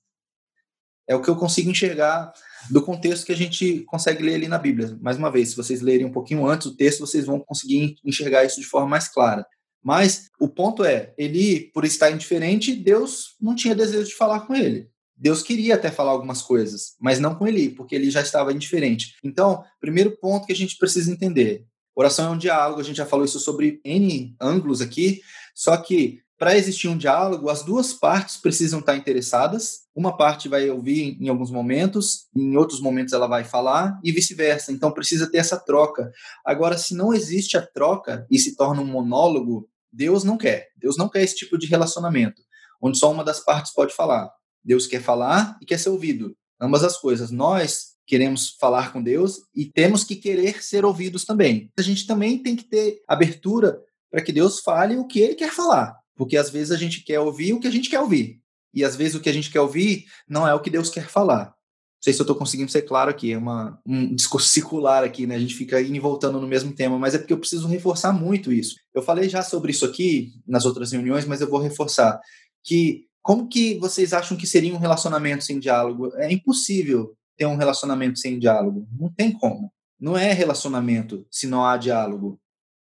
[1.07, 2.33] É o que eu consigo enxergar
[2.69, 4.97] do contexto que a gente consegue ler ali na Bíblia.
[5.01, 8.43] Mais uma vez, se vocês lerem um pouquinho antes o texto, vocês vão conseguir enxergar
[8.43, 9.45] isso de forma mais clara.
[9.81, 14.53] Mas o ponto é, ele, por estar indiferente, Deus não tinha desejo de falar com
[14.53, 14.89] ele.
[15.17, 19.15] Deus queria até falar algumas coisas, mas não com ele, porque ele já estava indiferente.
[19.23, 23.05] Então, primeiro ponto que a gente precisa entender: oração é um diálogo, a gente já
[23.05, 25.21] falou isso sobre N ângulos aqui,
[25.55, 29.87] só que para existir um diálogo, as duas partes precisam estar interessadas.
[29.95, 34.71] Uma parte vai ouvir em alguns momentos, em outros momentos ela vai falar e vice-versa.
[34.71, 36.11] Então precisa ter essa troca.
[36.45, 40.67] Agora, se não existe a troca e se torna um monólogo, Deus não quer.
[40.77, 42.43] Deus não quer esse tipo de relacionamento,
[42.79, 44.29] onde só uma das partes pode falar.
[44.67, 46.35] Deus quer falar e quer ser ouvido.
[46.59, 47.31] Ambas as coisas.
[47.31, 51.71] Nós queremos falar com Deus e temos que querer ser ouvidos também.
[51.77, 53.79] A gente também tem que ter abertura
[54.11, 57.19] para que Deus fale o que ele quer falar Porque às vezes a gente quer
[57.19, 58.41] ouvir o que a gente quer ouvir.
[58.73, 61.07] E às vezes o que a gente quer ouvir não é o que Deus quer
[61.07, 61.45] falar.
[61.45, 65.25] Não sei se eu estou conseguindo ser claro aqui, é uma, um discurso circular aqui,
[65.25, 65.35] né?
[65.35, 68.13] A gente fica indo e voltando no mesmo tema, mas é porque eu preciso reforçar
[68.13, 68.75] muito isso.
[68.93, 72.19] Eu falei já sobre isso aqui nas outras reuniões, mas eu vou reforçar
[72.63, 76.15] que como que vocês acham que seria um relacionamento sem diálogo?
[76.15, 78.87] É impossível ter um relacionamento sem diálogo.
[78.97, 79.69] Não tem como.
[79.99, 82.39] Não é relacionamento se não há diálogo.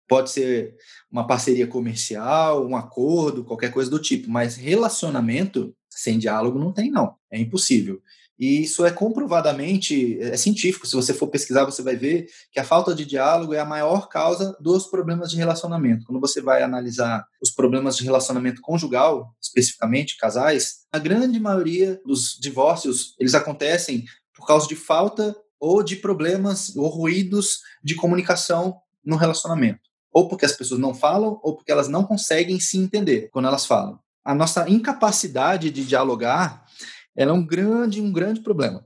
[0.06, 0.76] Pode ser
[1.10, 6.90] uma parceria comercial, um acordo, qualquer coisa do tipo, mas relacionamento sem diálogo não tem,
[6.90, 7.14] não.
[7.32, 8.02] É impossível.
[8.38, 10.86] E isso é comprovadamente, é científico.
[10.86, 14.08] Se você for pesquisar, você vai ver que a falta de diálogo é a maior
[14.08, 16.04] causa dos problemas de relacionamento.
[16.04, 22.36] Quando você vai analisar os problemas de relacionamento conjugal, especificamente casais, a grande maioria dos
[22.38, 29.16] divórcios, eles acontecem por causa de falta ou de problemas ou ruídos de comunicação no
[29.16, 29.80] relacionamento.
[30.12, 33.64] Ou porque as pessoas não falam, ou porque elas não conseguem se entender quando elas
[33.64, 33.98] falam.
[34.24, 36.65] A nossa incapacidade de dialogar
[37.16, 38.84] ela é um grande, um grande problema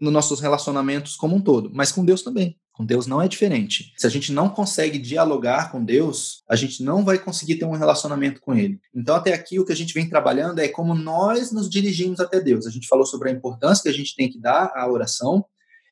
[0.00, 2.58] nos nossos relacionamentos como um todo, mas com Deus também.
[2.72, 3.92] Com Deus não é diferente.
[3.96, 7.76] Se a gente não consegue dialogar com Deus, a gente não vai conseguir ter um
[7.76, 8.80] relacionamento com Ele.
[8.94, 12.40] Então, até aqui, o que a gente vem trabalhando é como nós nos dirigimos até
[12.40, 12.66] Deus.
[12.66, 15.44] A gente falou sobre a importância que a gente tem que dar à oração,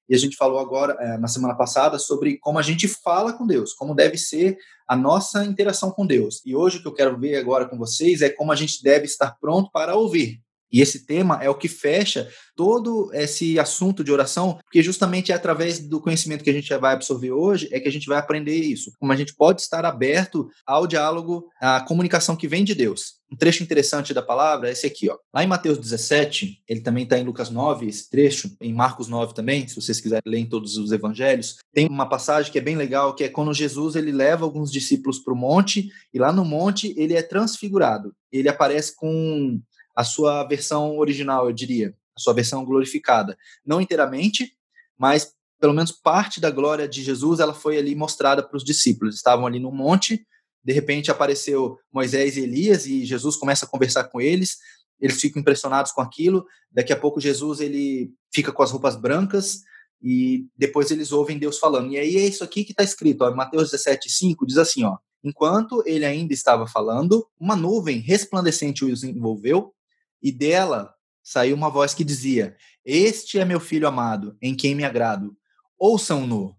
[0.09, 3.47] e a gente falou agora, é, na semana passada, sobre como a gente fala com
[3.47, 6.43] Deus, como deve ser a nossa interação com Deus.
[6.45, 9.05] E hoje o que eu quero ver agora com vocês é como a gente deve
[9.05, 10.43] estar pronto para ouvir.
[10.73, 15.35] E esse tema é o que fecha todo esse assunto de oração, porque justamente é
[15.35, 18.57] através do conhecimento que a gente vai absorver hoje é que a gente vai aprender
[18.57, 18.93] isso.
[18.99, 23.21] Como a gente pode estar aberto ao diálogo, à comunicação que vem de Deus.
[23.33, 25.17] Um trecho interessante da palavra é esse aqui, ó.
[25.33, 29.35] Lá em Mateus 17, ele também está em Lucas 9, esse trecho, em Marcos 9
[29.35, 32.77] também, se vocês quiserem ler em todos os evangelhos, tem uma passagem que é bem
[32.77, 36.45] legal, que é quando Jesus ele leva alguns discípulos para o monte, e lá no
[36.45, 38.13] monte ele é transfigurado.
[38.33, 39.61] Ele aparece com
[40.01, 43.37] a sua versão original, eu diria, a sua versão glorificada.
[43.65, 44.57] Não inteiramente,
[44.97, 49.17] mas pelo menos parte da glória de Jesus ela foi ali mostrada para os discípulos.
[49.17, 50.27] Estavam ali no monte,
[50.65, 54.57] de repente apareceu Moisés e Elias e Jesus começa a conversar com eles.
[54.99, 56.47] Eles ficam impressionados com aquilo.
[56.73, 59.61] Daqui a pouco Jesus ele fica com as roupas brancas
[60.03, 61.93] e depois eles ouvem Deus falando.
[61.93, 65.83] E aí é isso aqui que está escrito, ó, Mateus 17:5 diz assim, ó: Enquanto
[65.85, 69.75] ele ainda estava falando, uma nuvem resplandecente os envolveu
[70.23, 74.85] e dela saiu uma voz que dizia: Este é meu filho amado, em quem me
[74.85, 75.37] agrado.
[75.79, 76.57] Ouçam-no.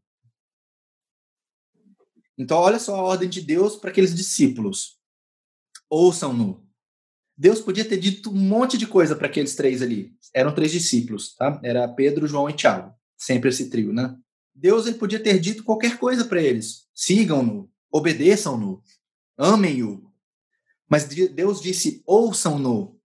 [2.37, 4.97] Então, olha só a ordem de Deus para aqueles discípulos.
[5.89, 6.67] Ouçam-no.
[7.37, 10.15] Deus podia ter dito um monte de coisa para aqueles três ali.
[10.33, 11.59] Eram três discípulos, tá?
[11.63, 12.93] Era Pedro, João e Tiago.
[13.17, 14.15] Sempre esse trio, né?
[14.53, 16.87] Deus ele podia ter dito qualquer coisa para eles.
[16.93, 18.83] Sigam-no, obedeçam-no,
[19.37, 20.11] amem-o.
[20.89, 23.00] Mas Deus disse: ouçam-no.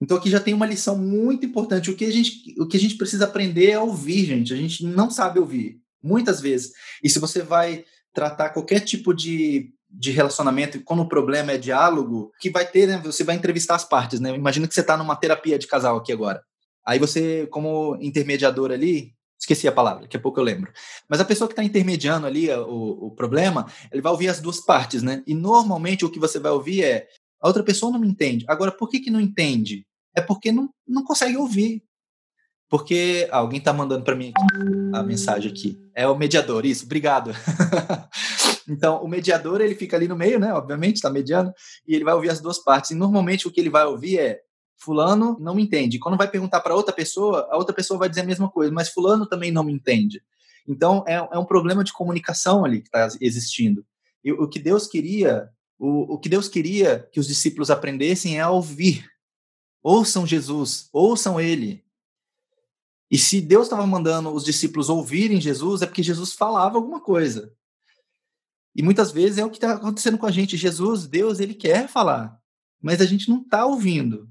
[0.00, 1.90] Então aqui já tem uma lição muito importante.
[1.90, 4.52] O que a gente, o que a gente precisa aprender é ouvir, gente.
[4.52, 6.72] A gente não sabe ouvir, muitas vezes.
[7.02, 12.32] E se você vai tratar qualquer tipo de, de relacionamento, quando o problema é diálogo,
[12.40, 13.00] que vai ter, né?
[13.04, 14.34] Você vai entrevistar as partes, né?
[14.34, 16.42] Imagina que você está numa terapia de casal aqui agora.
[16.86, 20.72] Aí você, como intermediador ali, esqueci a palavra, daqui a pouco eu lembro.
[21.08, 24.60] Mas a pessoa que está intermediando ali o, o problema, ele vai ouvir as duas
[24.60, 25.22] partes, né?
[25.26, 27.06] E normalmente o que você vai ouvir é
[27.40, 28.44] a outra pessoa não me entende.
[28.48, 29.86] Agora, por que, que não entende?
[30.14, 31.82] É porque não, não consegue ouvir.
[32.68, 34.32] Porque ah, alguém está mandando para mim
[34.92, 35.80] a mensagem aqui.
[35.94, 37.30] É o mediador, isso, obrigado.
[38.68, 40.52] então, o mediador, ele fica ali no meio, né?
[40.52, 41.52] Obviamente, está mediando,
[41.86, 42.90] e ele vai ouvir as duas partes.
[42.90, 44.40] E normalmente o que ele vai ouvir é:
[44.76, 45.98] Fulano não me entende.
[45.98, 48.90] Quando vai perguntar para outra pessoa, a outra pessoa vai dizer a mesma coisa, mas
[48.90, 50.22] Fulano também não me entende.
[50.68, 53.82] Então, é, é um problema de comunicação ali que está existindo.
[54.22, 58.40] E o que Deus queria o, o que Deus queria que os discípulos aprendessem é
[58.40, 59.08] a ouvir.
[59.82, 61.84] Ouçam Jesus, ouçam Ele.
[63.10, 67.54] E se Deus estava mandando os discípulos ouvirem Jesus, é porque Jesus falava alguma coisa.
[68.74, 70.56] E muitas vezes é o que está acontecendo com a gente.
[70.56, 72.38] Jesus, Deus, Ele quer falar,
[72.82, 74.28] mas a gente não está ouvindo.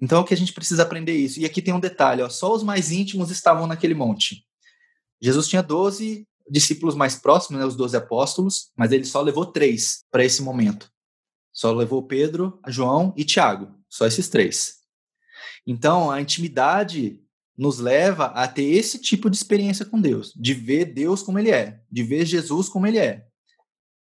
[0.00, 1.40] Então é o que a gente precisa aprender isso.
[1.40, 4.46] E aqui tem um detalhe: ó, só os mais íntimos estavam naquele monte.
[5.20, 10.04] Jesus tinha 12 discípulos mais próximos, né, os doze apóstolos, mas ele só levou três
[10.10, 10.90] para esse momento.
[11.52, 14.76] Só levou Pedro, João e Tiago, só esses três.
[15.66, 17.20] Então, a intimidade
[17.56, 21.50] nos leva a ter esse tipo de experiência com Deus, de ver Deus como ele
[21.50, 23.26] é, de ver Jesus como ele é.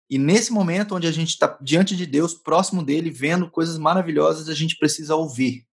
[0.10, 4.50] E nesse momento onde a gente está diante de Deus, próximo dele, vendo coisas maravilhosas,
[4.50, 5.68] a gente precisa ouvir.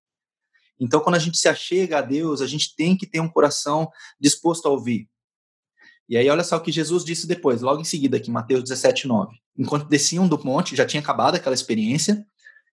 [0.79, 3.88] Então, quando a gente se achega a Deus, a gente tem que ter um coração
[4.21, 5.09] disposto a ouvir.
[6.09, 9.07] E aí, olha só o que Jesus disse depois, logo em seguida, aqui, Mateus 17,
[9.07, 9.37] 9.
[9.57, 12.27] Enquanto desciam do monte, já tinha acabado aquela experiência,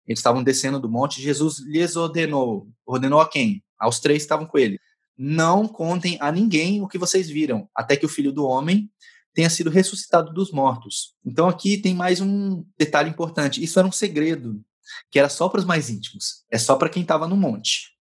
[0.08, 2.68] eles estavam descendo do monte, Jesus lhes ordenou.
[2.86, 3.64] Ordenou a quem?
[3.80, 4.80] Aos três que estavam com ele.
[5.18, 8.90] Não contem a ninguém o que vocês viram, até que o filho do homem
[9.34, 11.14] tenha sido ressuscitado dos mortos.
[11.26, 13.64] Então aqui tem mais um detalhe importante.
[13.64, 14.62] Isso era um segredo,
[15.10, 16.44] que era só para os mais íntimos.
[16.50, 17.92] É só para quem estava no monte.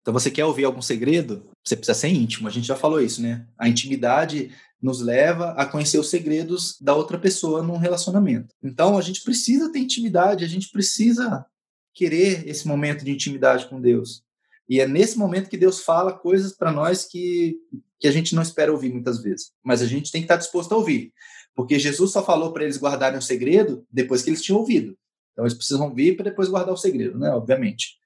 [0.00, 1.50] Então você quer ouvir algum segredo?
[1.66, 2.48] Você precisa ser íntimo.
[2.48, 3.46] A gente já falou isso, né?
[3.58, 8.54] A intimidade nos leva a conhecer os segredos da outra pessoa num relacionamento.
[8.62, 11.44] Então a gente precisa ter intimidade, a gente precisa
[11.92, 14.22] querer esse momento de intimidade com Deus.
[14.68, 17.56] E é nesse momento que Deus fala coisas para nós que,
[17.98, 19.52] que a gente não espera ouvir muitas vezes.
[19.62, 21.12] Mas a gente tem que estar disposto a ouvir.
[21.54, 24.96] Porque Jesus só falou para eles guardarem o segredo depois que eles tinham ouvido.
[25.32, 27.30] Então eles precisam ouvir para depois guardar o segredo, né?
[27.30, 27.98] Obviamente.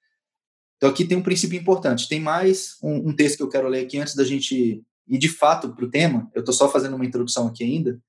[0.76, 2.08] Então aqui tem um princípio importante.
[2.08, 5.28] Tem mais um, um texto que eu quero ler aqui antes da gente ir de
[5.28, 6.30] fato para o tema.
[6.34, 8.00] Eu estou só fazendo uma introdução aqui ainda.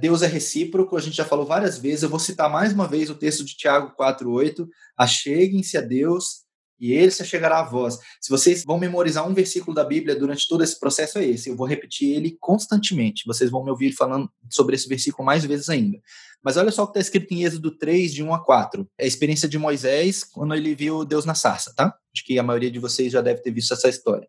[0.00, 2.04] Deus é recíproco, a gente já falou várias vezes.
[2.04, 4.68] Eu vou citar mais uma vez o texto de Tiago 4:8.
[4.96, 6.46] Acheguem-se a Deus
[6.80, 7.98] e ele se chegará a vós.
[8.20, 11.48] Se vocês vão memorizar um versículo da Bíblia durante todo esse processo, é esse.
[11.48, 13.24] Eu vou repetir ele constantemente.
[13.26, 15.98] Vocês vão me ouvir falando sobre esse versículo mais vezes ainda.
[16.42, 18.88] Mas olha só o que está escrito em Êxodo 3, de 1 a 4.
[18.96, 21.92] É a experiência de Moisés quando ele viu Deus na sarça, tá?
[22.14, 24.28] Acho que a maioria de vocês já deve ter visto essa história.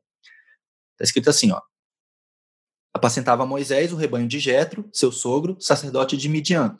[0.94, 1.62] Está escrito assim, ó.
[2.94, 6.76] Apacentava Moisés o rebanho de Jetro, seu sogro, sacerdote de Midian.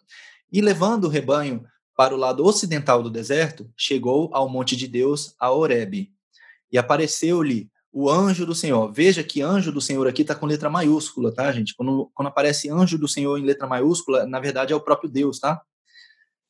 [0.52, 5.36] E levando o rebanho para o lado ocidental do deserto, chegou ao monte de Deus,
[5.40, 6.12] a Horebe.
[6.72, 8.92] E apareceu-lhe o anjo do Senhor.
[8.92, 11.76] Veja que anjo do Senhor aqui está com letra maiúscula, tá, gente?
[11.76, 15.40] Quando, quando aparece anjo do Senhor em letra maiúscula, na verdade é o próprio Deus,
[15.40, 15.62] tá?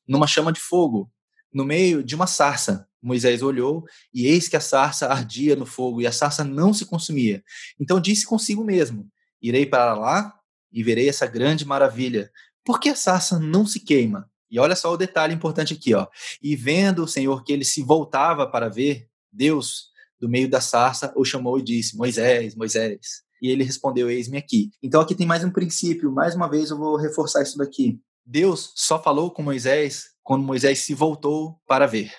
[0.08, 1.12] Numa chama de fogo,
[1.54, 2.88] no meio de uma sarça.
[3.02, 6.86] Moisés olhou e eis que a sarça ardia no fogo e a sarça não se
[6.86, 7.42] consumia.
[7.80, 9.10] Então disse consigo mesmo:
[9.42, 10.34] Irei para lá
[10.72, 12.32] e verei essa grande maravilha.
[12.64, 14.30] Por que a sarça não se queima?
[14.52, 16.08] E olha só o detalhe importante aqui, ó.
[16.42, 21.14] E vendo o Senhor que ele se voltava para ver, Deus, do meio da sarça,
[21.16, 23.24] o chamou e disse: Moisés, Moisés.
[23.42, 24.72] E ele respondeu: Eis-me aqui.
[24.82, 28.00] Então aqui tem mais um princípio, mais uma vez eu vou reforçar isso daqui.
[28.26, 32.12] Deus só falou com Moisés quando Moisés se voltou para ver.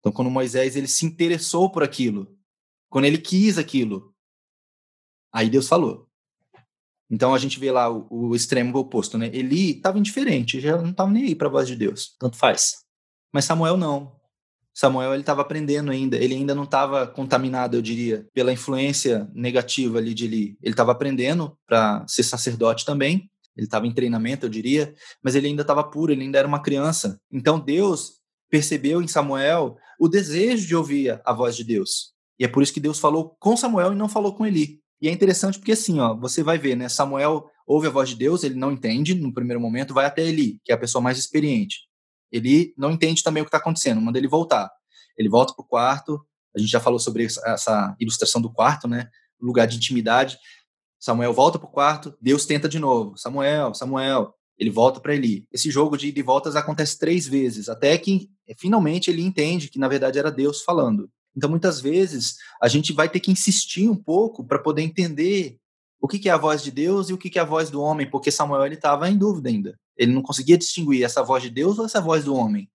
[0.00, 2.36] Então quando Moisés ele se interessou por aquilo,
[2.88, 4.11] quando ele quis aquilo,
[5.32, 6.06] aí Deus falou.
[7.10, 9.30] Então a gente vê lá o, o extremo oposto, né?
[9.32, 12.76] Eli estava indiferente, já não estava nem aí para a voz de Deus, tanto faz.
[13.32, 14.12] Mas Samuel não.
[14.74, 19.98] Samuel ele estava aprendendo ainda, ele ainda não estava contaminado, eu diria, pela influência negativa
[19.98, 20.56] ali de Eli.
[20.62, 25.48] Ele estava aprendendo para ser sacerdote também, ele estava em treinamento, eu diria, mas ele
[25.48, 27.20] ainda estava puro, ele ainda era uma criança.
[27.30, 32.12] Então Deus percebeu em Samuel o desejo de ouvir a voz de Deus.
[32.38, 34.81] E é por isso que Deus falou com Samuel e não falou com Eli.
[35.02, 36.88] E é interessante porque assim, ó, você vai ver, né?
[36.88, 40.60] Samuel ouve a voz de Deus, ele não entende no primeiro momento, vai até Eli,
[40.64, 41.80] que é a pessoa mais experiente.
[42.30, 44.70] Ele não entende também o que está acontecendo, manda ele voltar.
[45.18, 46.24] Ele volta para o quarto.
[46.54, 49.08] A gente já falou sobre essa ilustração do quarto, né?
[49.40, 50.38] Lugar de intimidade.
[51.00, 53.16] Samuel volta para o quarto, Deus tenta de novo.
[53.18, 54.32] Samuel, Samuel.
[54.56, 55.48] Ele volta para Eli.
[55.50, 59.78] Esse jogo de ida e voltas acontece três vezes, até que finalmente ele entende que
[59.78, 61.10] na verdade era Deus falando.
[61.36, 65.58] Então, muitas vezes, a gente vai ter que insistir um pouco para poder entender
[66.00, 67.70] o que, que, é a voz de Deus e o que, que, é a voz
[67.70, 69.78] do homem, porque Samuel estava em dúvida ainda.
[69.96, 72.68] Ele não conseguia distinguir essa voz de Deus ou essa voz do homem.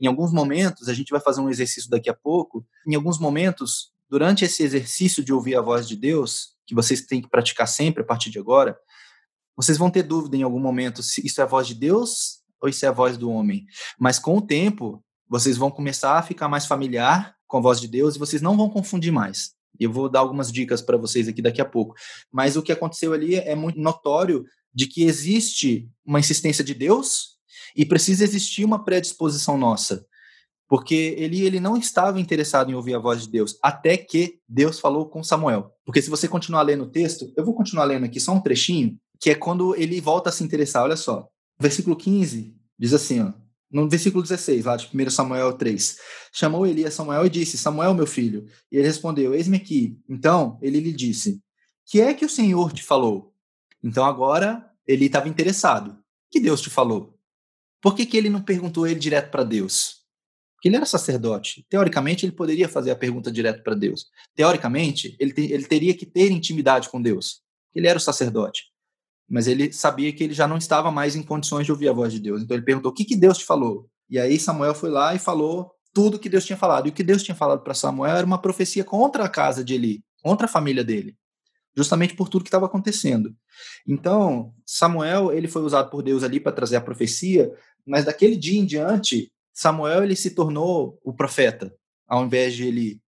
[0.00, 3.92] Em alguns momentos, a gente vai fazer um exercício daqui a pouco, em alguns momentos,
[4.08, 8.02] durante esse exercício de ouvir a voz de Deus, que vocês têm que praticar sempre
[8.02, 8.78] a partir de agora,
[9.54, 12.68] vocês vão ter dúvida em algum momento se isso é a voz de Deus ou
[12.68, 13.66] isso é a voz do homem.
[13.98, 17.88] Mas com o tempo, vocês vão começar a ficar mais familiar com a voz de
[17.88, 19.50] Deus e vocês não vão confundir mais.
[19.78, 21.94] Eu vou dar algumas dicas para vocês aqui daqui a pouco.
[22.32, 27.38] Mas o que aconteceu ali é muito notório de que existe uma insistência de Deus
[27.76, 30.06] e precisa existir uma predisposição nossa.
[30.68, 34.78] Porque ele, ele não estava interessado em ouvir a voz de Deus, até que Deus
[34.78, 35.72] falou com Samuel.
[35.84, 38.96] Porque se você continuar lendo o texto, eu vou continuar lendo aqui só um trechinho,
[39.18, 40.84] que é quando ele volta a se interessar.
[40.84, 41.26] Olha só.
[41.58, 43.39] Versículo 15 diz assim, ó
[43.70, 45.98] no versículo 16, lá de 1 Samuel 3.
[46.32, 48.46] Chamou Elias Samuel e disse: Samuel, meu filho.
[48.70, 49.98] E ele respondeu: Eis-me aqui.
[50.08, 51.40] Então ele lhe disse:
[51.86, 53.32] Que é que o Senhor te falou?
[53.82, 55.98] Então agora ele estava interessado.
[56.30, 57.16] Que Deus te falou?
[57.80, 60.00] Por que, que ele não perguntou ele direto para Deus?
[60.54, 61.64] Porque ele era sacerdote.
[61.70, 64.06] Teoricamente, ele poderia fazer a pergunta direto para Deus.
[64.34, 67.40] Teoricamente, ele, te, ele teria que ter intimidade com Deus.
[67.74, 68.69] Ele era o sacerdote
[69.30, 72.12] mas ele sabia que ele já não estava mais em condições de ouvir a voz
[72.12, 72.42] de Deus.
[72.42, 75.18] Então ele perguntou: "O que que Deus te falou?" E aí Samuel foi lá e
[75.18, 76.86] falou tudo que Deus tinha falado.
[76.86, 79.74] E o que Deus tinha falado para Samuel era uma profecia contra a casa de
[79.74, 81.16] Eli, contra a família dele.
[81.76, 83.34] justamente por tudo que estava acontecendo.
[83.86, 87.50] Então, Samuel, ele foi usado por Deus ali para trazer a profecia,
[87.86, 91.72] mas daquele dia em diante, Samuel ele se tornou o profeta,
[92.08, 93.00] ao invés de ele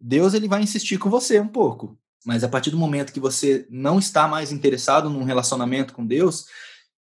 [0.00, 3.66] Deus ele vai insistir com você um pouco, mas a partir do momento que você
[3.70, 6.46] não está mais interessado num relacionamento com Deus,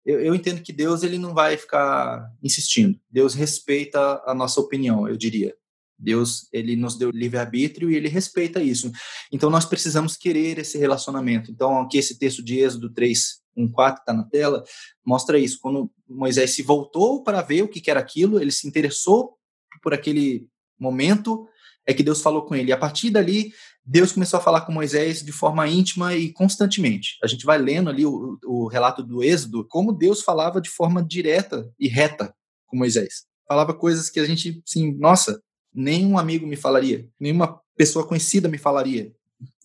[0.05, 2.99] eu, eu entendo que Deus ele não vai ficar insistindo.
[3.09, 5.55] Deus respeita a nossa opinião, eu diria.
[5.99, 8.89] Deus, ele nos deu livre-arbítrio e ele respeita isso.
[9.31, 11.51] Então, nós precisamos querer esse relacionamento.
[11.51, 14.63] Então, aqui esse texto de Êxodo 3, 1, 4, está na tela,
[15.05, 15.59] mostra isso.
[15.61, 19.37] Quando Moisés se voltou para ver o que era aquilo, ele se interessou
[19.83, 20.47] por aquele
[20.79, 21.45] momento,
[21.85, 22.69] é que Deus falou com ele.
[22.69, 23.51] E a partir dali,
[23.91, 27.17] Deus começou a falar com Moisés de forma íntima e constantemente.
[27.23, 31.03] A gente vai lendo ali o, o relato do Êxodo, como Deus falava de forma
[31.03, 32.31] direta e reta
[32.67, 33.25] com Moisés.
[33.47, 35.41] Falava coisas que a gente, assim, nossa,
[35.73, 39.11] nenhum amigo me falaria, nenhuma pessoa conhecida me falaria.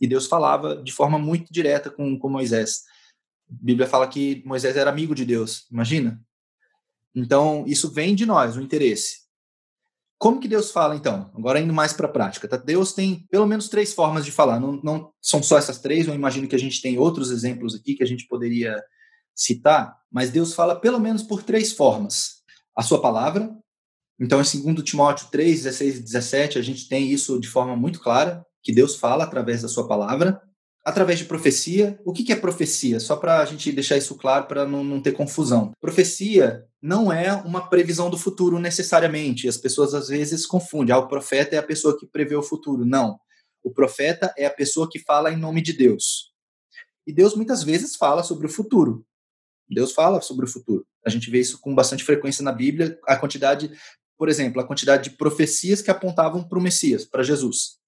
[0.01, 2.81] E Deus falava de forma muito direta com, com Moisés.
[3.51, 6.19] A Bíblia fala que Moisés era amigo de Deus, imagina?
[7.15, 9.24] Então, isso vem de nós, o interesse.
[10.19, 11.31] Como que Deus fala, então?
[11.35, 12.49] Agora indo mais para a prática.
[12.49, 12.57] Tá?
[12.57, 14.59] Deus tem pelo menos três formas de falar.
[14.59, 17.95] Não, não são só essas três, eu imagino que a gente tem outros exemplos aqui
[17.95, 18.81] que a gente poderia
[19.35, 22.43] citar, mas Deus fala pelo menos por três formas.
[22.77, 23.51] A sua palavra,
[24.21, 28.01] então, em 2 Timóteo 3, 16 e 17, a gente tem isso de forma muito
[28.01, 30.41] clara, que Deus fala através da sua palavra,
[30.85, 31.99] através de profecia.
[32.05, 33.01] O que é profecia?
[33.01, 35.73] Só para a gente deixar isso claro, para não, não ter confusão.
[35.81, 39.49] Profecia não é uma previsão do futuro necessariamente.
[39.49, 40.95] As pessoas às vezes confundem.
[40.95, 42.85] Ah, o profeta é a pessoa que prevê o futuro.
[42.85, 43.19] Não.
[43.63, 46.33] O profeta é a pessoa que fala em nome de Deus.
[47.07, 49.05] E Deus muitas vezes fala sobre o futuro.
[49.69, 50.87] Deus fala sobre o futuro.
[51.07, 53.71] A gente vê isso com bastante frequência na Bíblia, a quantidade
[54.17, 57.79] por exemplo, a quantidade de profecias que apontavam para o Messias, para Jesus.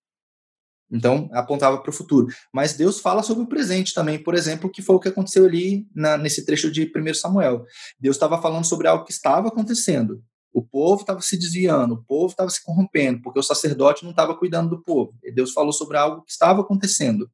[0.91, 2.29] Então, apontava para o futuro.
[2.53, 5.87] Mas Deus fala sobre o presente também, por exemplo, que foi o que aconteceu ali
[5.95, 7.65] na, nesse trecho de 1 Samuel.
[7.99, 10.23] Deus estava falando sobre algo que estava acontecendo.
[10.53, 14.35] O povo estava se desviando, o povo estava se corrompendo, porque o sacerdote não estava
[14.35, 15.13] cuidando do povo.
[15.23, 17.31] E Deus falou sobre algo que estava acontecendo.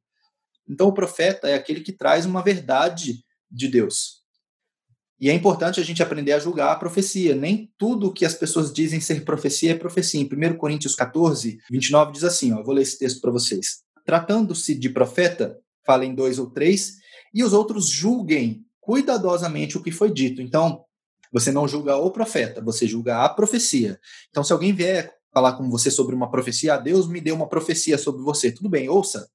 [0.69, 4.22] Então, o profeta é aquele que traz uma verdade de Deus.
[5.21, 7.35] E é importante a gente aprender a julgar a profecia.
[7.35, 10.21] Nem tudo que as pessoas dizem ser profecia é profecia.
[10.21, 13.83] Em 1 Coríntios 14, 29 diz assim, ó, vou ler esse texto para vocês.
[14.05, 15.57] Tratando-se de profeta,
[15.87, 16.97] falem dois ou três,
[17.33, 20.43] e os outros julguem cuidadosamente o que foi dito.
[20.43, 20.85] Então,
[21.33, 23.99] você não julga o profeta, você julga a profecia.
[24.29, 27.49] Então, se alguém vier falar com você sobre uma profecia, ah, Deus me deu uma
[27.49, 29.27] profecia sobre você, tudo bem, ouça.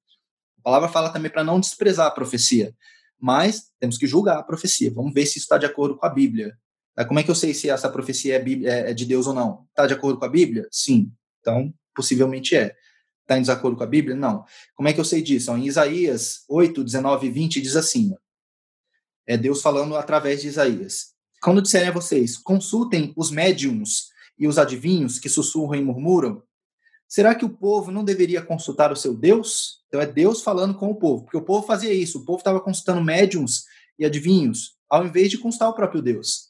[0.58, 2.74] A palavra fala também para não desprezar a profecia
[3.20, 4.92] mas temos que julgar a profecia.
[4.92, 6.56] Vamos ver se isso está de acordo com a Bíblia.
[6.94, 9.34] Tá, como é que eu sei se essa profecia é, é, é de Deus ou
[9.34, 9.66] não?
[9.70, 10.66] Está de acordo com a Bíblia?
[10.70, 11.12] Sim.
[11.40, 12.74] Então, possivelmente é.
[13.22, 14.16] Está em desacordo com a Bíblia?
[14.16, 14.44] Não.
[14.74, 15.54] Como é que eu sei disso?
[15.56, 18.14] Em Isaías 8, 19 e 20 diz assim:
[19.28, 21.12] é Deus falando através de Isaías.
[21.42, 24.08] Quando disserem a vocês, consultem os médiums
[24.38, 26.42] e os adivinhos que sussurram e murmuram,
[27.08, 29.82] será que o povo não deveria consultar o seu Deus?
[29.88, 32.60] Então é Deus falando com o povo, porque o povo fazia isso, o povo estava
[32.60, 33.64] consultando médiums
[33.98, 36.48] e adivinhos, ao invés de consultar o próprio Deus.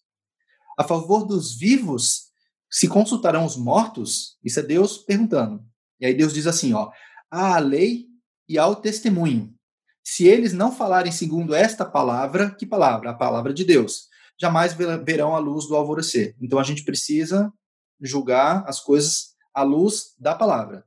[0.76, 2.28] A favor dos vivos,
[2.70, 4.36] se consultarão os mortos?
[4.44, 5.64] Isso é Deus perguntando.
[6.00, 6.90] E aí Deus diz assim, ó,
[7.30, 8.06] há a lei
[8.48, 9.54] e ao testemunho.
[10.04, 13.10] Se eles não falarem segundo esta palavra, que palavra?
[13.10, 14.08] A palavra de Deus.
[14.40, 16.36] Jamais verão a luz do alvorecer.
[16.40, 17.52] Então a gente precisa
[18.00, 20.84] julgar as coisas à luz da palavra.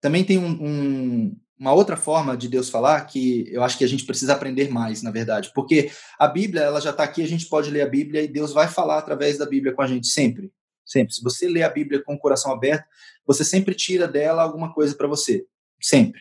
[0.00, 3.88] Também tem um, um, uma outra forma de Deus falar que eu acho que a
[3.88, 7.46] gente precisa aprender mais, na verdade, porque a Bíblia ela já está aqui, a gente
[7.46, 10.52] pode ler a Bíblia e Deus vai falar através da Bíblia com a gente sempre,
[10.84, 11.14] sempre.
[11.14, 12.84] Se você lê a Bíblia com o coração aberto,
[13.26, 15.44] você sempre tira dela alguma coisa para você,
[15.80, 16.20] sempre.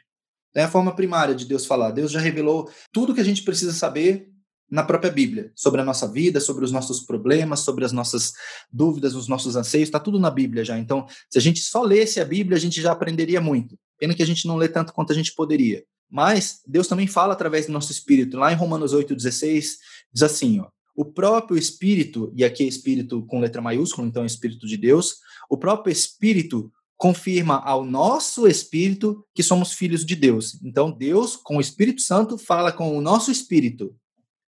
[0.55, 1.91] É a forma primária de Deus falar.
[1.91, 4.31] Deus já revelou tudo que a gente precisa saber
[4.70, 8.34] na própria Bíblia, sobre a nossa vida, sobre os nossos problemas, sobre as nossas
[8.72, 10.78] dúvidas, os nossos anseios, está tudo na Bíblia já.
[10.78, 13.78] Então, se a gente só lesse a Bíblia, a gente já aprenderia muito.
[13.99, 15.84] Pena que a gente não lê tanto quanto a gente poderia.
[16.09, 18.38] Mas Deus também fala através do nosso espírito.
[18.38, 19.66] Lá em Romanos 8,16,
[20.13, 24.26] diz assim: ó, o próprio Espírito, e aqui é Espírito com letra maiúscula, então é
[24.26, 25.16] Espírito de Deus,
[25.49, 30.57] o próprio Espírito confirma ao nosso espírito que somos filhos de Deus.
[30.63, 33.93] Então, Deus, com o Espírito Santo, fala com o nosso espírito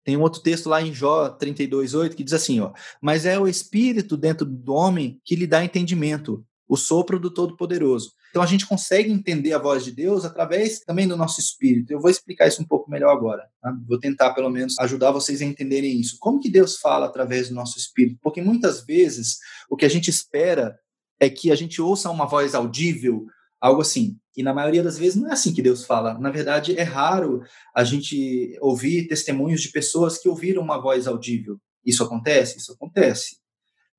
[0.03, 3.47] tem um outro texto lá em Jó 32:8 que diz assim, ó: "Mas é o
[3.47, 8.11] espírito dentro do homem que lhe dá entendimento, o sopro do Todo-Poderoso".
[8.33, 11.91] Então a gente consegue entender a voz de Deus através também do nosso espírito.
[11.91, 13.47] Eu vou explicar isso um pouco melhor agora.
[13.61, 13.71] Tá?
[13.87, 16.17] Vou tentar pelo menos ajudar vocês a entenderem isso.
[16.19, 18.17] Como que Deus fala através do nosso espírito?
[18.23, 19.37] Porque muitas vezes
[19.69, 20.79] o que a gente espera
[21.19, 23.27] é que a gente ouça uma voz audível,
[23.61, 24.17] algo assim.
[24.35, 26.17] E na maioria das vezes não é assim que Deus fala.
[26.17, 27.43] Na verdade, é raro
[27.75, 31.59] a gente ouvir testemunhos de pessoas que ouviram uma voz audível.
[31.85, 32.57] Isso acontece?
[32.57, 33.37] Isso acontece.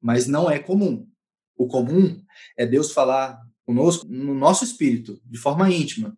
[0.01, 1.07] Mas não é comum.
[1.57, 2.21] O comum
[2.59, 6.17] é Deus falar conosco no nosso espírito, de forma íntima.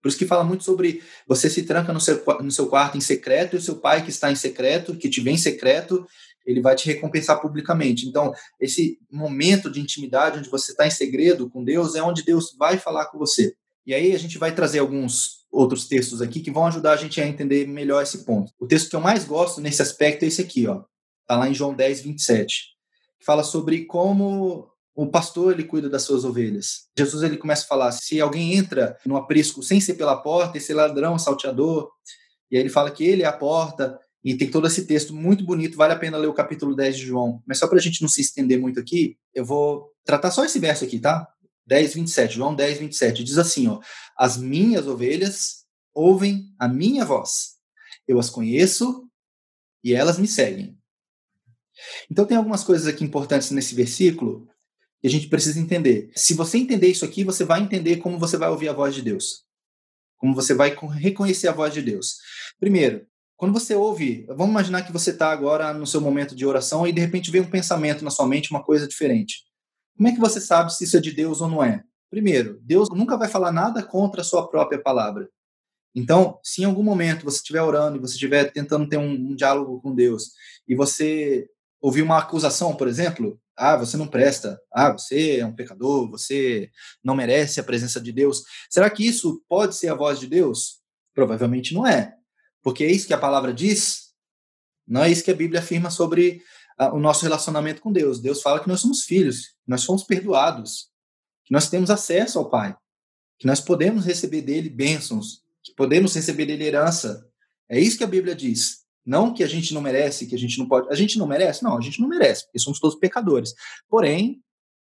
[0.00, 3.00] Por isso que fala muito sobre você se tranca no seu, no seu quarto em
[3.00, 6.06] secreto e o seu pai que está em secreto, que te vê em secreto,
[6.46, 8.06] ele vai te recompensar publicamente.
[8.06, 12.54] Então, esse momento de intimidade onde você está em segredo com Deus é onde Deus
[12.56, 13.54] vai falar com você.
[13.84, 17.20] E aí a gente vai trazer alguns outros textos aqui que vão ajudar a gente
[17.20, 18.52] a entender melhor esse ponto.
[18.58, 20.82] O texto que eu mais gosto nesse aspecto é esse aqui, ó.
[21.26, 22.76] Tá lá em João 10, 27.
[23.18, 26.88] Que fala sobre como o pastor ele cuida das suas ovelhas.
[26.96, 30.72] Jesus ele começa a falar: se alguém entra no aprisco sem ser pela porta, esse
[30.72, 31.90] ladrão, salteador,
[32.50, 35.44] e aí ele fala que ele é a porta, e tem todo esse texto muito
[35.44, 37.40] bonito, vale a pena ler o capítulo 10 de João.
[37.46, 40.58] Mas só para a gente não se estender muito aqui, eu vou tratar só esse
[40.58, 41.32] verso aqui, tá?
[41.64, 43.22] 10, 27, João 10, 27.
[43.22, 43.78] Diz assim: ó,
[44.18, 45.64] As minhas ovelhas
[45.94, 47.54] ouvem a minha voz.
[48.08, 49.08] Eu as conheço
[49.84, 50.76] e elas me seguem.
[52.10, 54.48] Então tem algumas coisas aqui importantes nesse versículo
[55.00, 56.10] que a gente precisa entender.
[56.16, 59.02] Se você entender isso aqui, você vai entender como você vai ouvir a voz de
[59.02, 59.44] Deus.
[60.16, 62.16] Como você vai reconhecer a voz de Deus.
[62.58, 63.06] Primeiro,
[63.36, 66.92] quando você ouve, vamos imaginar que você está agora no seu momento de oração e
[66.92, 69.44] de repente vem um pensamento na sua mente, uma coisa diferente.
[69.94, 71.82] Como é que você sabe se isso é de Deus ou não é?
[72.10, 75.28] Primeiro, Deus nunca vai falar nada contra a sua própria palavra.
[75.94, 79.34] Então, se em algum momento você estiver orando e você estiver tentando ter um, um
[79.34, 80.30] diálogo com Deus
[80.66, 81.46] e você
[81.80, 86.70] ouvir uma acusação, por exemplo, ah, você não presta, ah, você é um pecador, você
[87.02, 88.42] não merece a presença de Deus.
[88.70, 90.80] Será que isso pode ser a voz de Deus?
[91.14, 92.14] Provavelmente não é,
[92.66, 94.08] porque é isso que a palavra diz,
[94.88, 96.42] não é isso que a Bíblia afirma sobre
[96.80, 98.18] uh, o nosso relacionamento com Deus.
[98.18, 100.88] Deus fala que nós somos filhos, que nós somos perdoados,
[101.44, 102.76] que nós temos acesso ao Pai,
[103.38, 107.24] que nós podemos receber dele bênçãos, que podemos receber dele herança.
[107.68, 108.78] É isso que a Bíblia diz.
[109.06, 110.88] Não que a gente não merece, que a gente não pode.
[110.90, 111.62] A gente não merece?
[111.62, 113.54] Não, a gente não merece, porque somos todos pecadores.
[113.88, 114.42] Porém,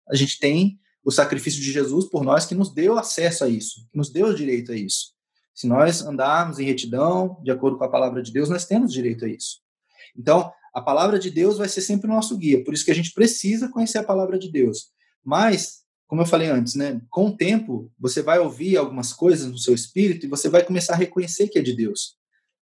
[0.09, 3.87] a gente tem o sacrifício de Jesus por nós que nos deu acesso a isso,
[3.89, 5.17] que nos deu o direito a isso.
[5.53, 9.25] Se nós andarmos em retidão, de acordo com a palavra de Deus, nós temos direito
[9.25, 9.59] a isso.
[10.17, 12.95] Então, a palavra de Deus vai ser sempre o nosso guia, por isso que a
[12.95, 14.91] gente precisa conhecer a palavra de Deus.
[15.23, 19.57] Mas, como eu falei antes, né, com o tempo, você vai ouvir algumas coisas no
[19.57, 22.17] seu espírito e você vai começar a reconhecer que é de Deus.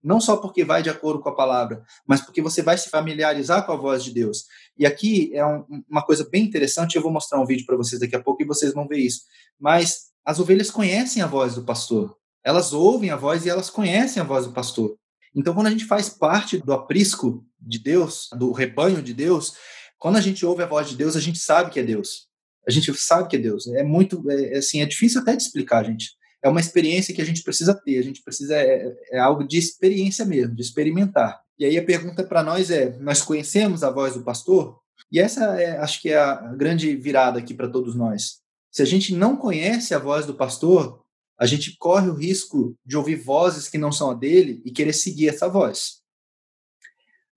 [0.04, 3.66] Não só porque vai de acordo com a palavra, mas porque você vai se familiarizar
[3.66, 4.46] com a voz de Deus.
[4.76, 8.02] E aqui é um, uma coisa bem interessante, eu vou mostrar um vídeo para vocês
[8.02, 9.22] daqui a pouco e vocês vão ver isso.
[9.60, 12.18] Mas as ovelhas conhecem a voz do pastor.
[12.44, 14.96] Elas ouvem a voz e elas conhecem a voz do pastor.
[15.36, 19.54] Então, quando a gente faz parte do aprisco de Deus, do rebanho de Deus,
[19.98, 22.28] quando a gente ouve a voz de Deus, a gente sabe que é Deus.
[22.68, 23.68] A gente sabe que é Deus.
[23.68, 26.10] É muito, é, assim, é difícil até de explicar, gente
[26.44, 29.58] é uma experiência que a gente precisa ter, a gente precisa, é, é algo de
[29.58, 31.40] experiência mesmo, de experimentar.
[31.58, 34.80] E aí a pergunta para nós é: nós conhecemos a voz do pastor?
[35.12, 38.40] E essa é, acho que é a grande virada aqui para todos nós.
[38.72, 41.02] Se a gente não conhece a voz do pastor,
[41.42, 44.94] a gente corre o risco de ouvir vozes que não são a dele e querer
[44.94, 46.04] seguir essa voz.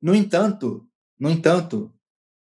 [0.00, 0.86] No entanto,
[1.18, 1.90] no entanto,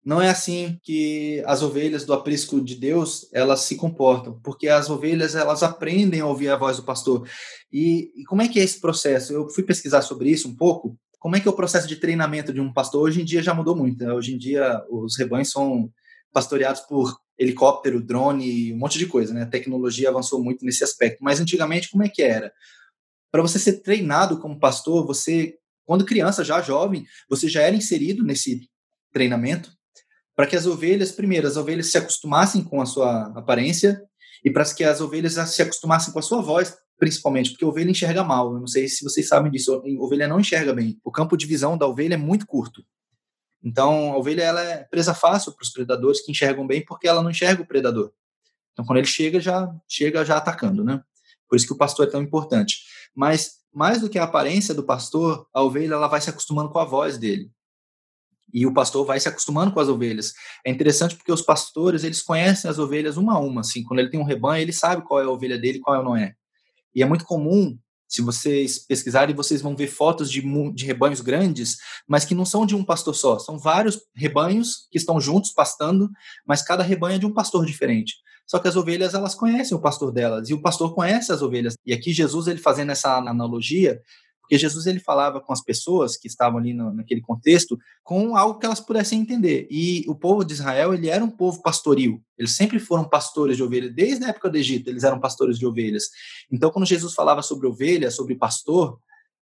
[0.05, 4.87] não é assim que as ovelhas do aprisco de Deus elas se comportam, porque as
[4.87, 7.27] ovelhas elas aprendem a ouvir a voz do pastor.
[7.73, 9.33] E, e, como é que é esse processo?
[9.33, 10.95] Eu fui pesquisar sobre isso um pouco.
[11.17, 13.01] Como é que é o processo de treinamento de um pastor?
[13.01, 14.05] Hoje em dia já mudou muito.
[14.05, 14.13] Né?
[14.13, 15.91] Hoje em dia os rebanhos são
[16.31, 19.33] pastoreados por helicóptero, drone, um monte de coisa.
[19.33, 19.43] Né?
[19.43, 21.23] A tecnologia avançou muito nesse aspecto.
[21.23, 22.51] Mas antigamente como é que era?
[23.31, 28.21] Para você ser treinado como pastor, você quando criança, já jovem, você já era inserido
[28.21, 28.69] nesse
[29.13, 29.71] treinamento
[30.35, 33.99] para que as ovelhas, primeiro, as ovelhas se acostumassem com a sua aparência
[34.45, 37.89] e para que as ovelhas se acostumassem com a sua voz, principalmente, porque a ovelha
[37.89, 38.53] enxerga mal.
[38.53, 40.99] Eu não sei se vocês sabem disso, a ovelha não enxerga bem.
[41.03, 42.83] O campo de visão da ovelha é muito curto.
[43.63, 47.21] Então, a ovelha ela é presa fácil para os predadores que enxergam bem, porque ela
[47.21, 48.11] não enxerga o predador.
[48.73, 51.01] Então, quando ele chega, já chega já atacando, né?
[51.49, 52.83] Por isso que o pastor é tão importante.
[53.15, 56.79] Mas mais do que a aparência do pastor, a ovelha ela vai se acostumando com
[56.79, 57.51] a voz dele
[58.53, 60.33] e o pastor vai se acostumando com as ovelhas.
[60.65, 64.09] É interessante porque os pastores, eles conhecem as ovelhas uma a uma, assim, quando ele
[64.09, 66.33] tem um rebanho, ele sabe qual é a ovelha dele qual não é.
[66.95, 67.77] E é muito comum,
[68.07, 70.41] se vocês pesquisarem, vocês vão ver fotos de,
[70.73, 71.77] de rebanhos grandes,
[72.07, 76.09] mas que não são de um pastor só, são vários rebanhos que estão juntos pastando,
[76.45, 78.15] mas cada rebanho é de um pastor diferente.
[78.45, 81.75] Só que as ovelhas, elas conhecem o pastor delas, e o pastor conhece as ovelhas.
[81.85, 84.01] E aqui Jesus, ele fazendo essa analogia,
[84.47, 88.57] Porque Jesus ele falava com as pessoas que estavam ali no, naquele contexto com algo
[88.57, 89.67] que elas pudessem entender.
[89.69, 92.23] E o povo de Israel, ele era um povo pastoril.
[92.37, 93.93] Eles sempre foram pastores de ovelhas.
[93.93, 96.05] Desde a época do Egito, eles eram pastores de ovelhas.
[96.49, 98.97] Então, quando Jesus falava sobre ovelha, sobre pastor,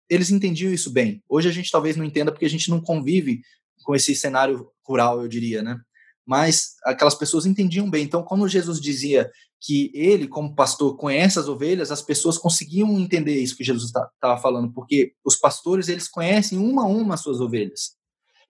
[0.08, 1.22] eles entendiam isso bem.
[1.28, 3.42] Hoje a gente talvez não entenda porque a gente não convive
[3.84, 5.78] com esse cenário rural, eu diria, né?
[6.24, 8.02] Mas aquelas pessoas entendiam bem.
[8.02, 9.30] Então, quando Jesus dizia
[9.60, 14.10] que ele, como pastor, conhece as ovelhas, as pessoas conseguiam entender isso que Jesus estava
[14.20, 17.96] tá, falando, porque os pastores, eles conhecem uma a uma as suas ovelhas.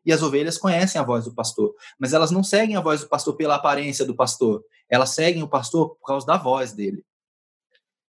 [0.05, 3.09] E as ovelhas conhecem a voz do pastor, mas elas não seguem a voz do
[3.09, 7.05] pastor pela aparência do pastor, elas seguem o pastor por causa da voz dele.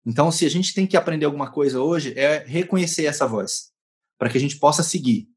[0.05, 3.71] Então, se a gente tem que aprender alguma coisa hoje, é reconhecer essa voz,
[4.19, 5.27] para que a gente possa seguir.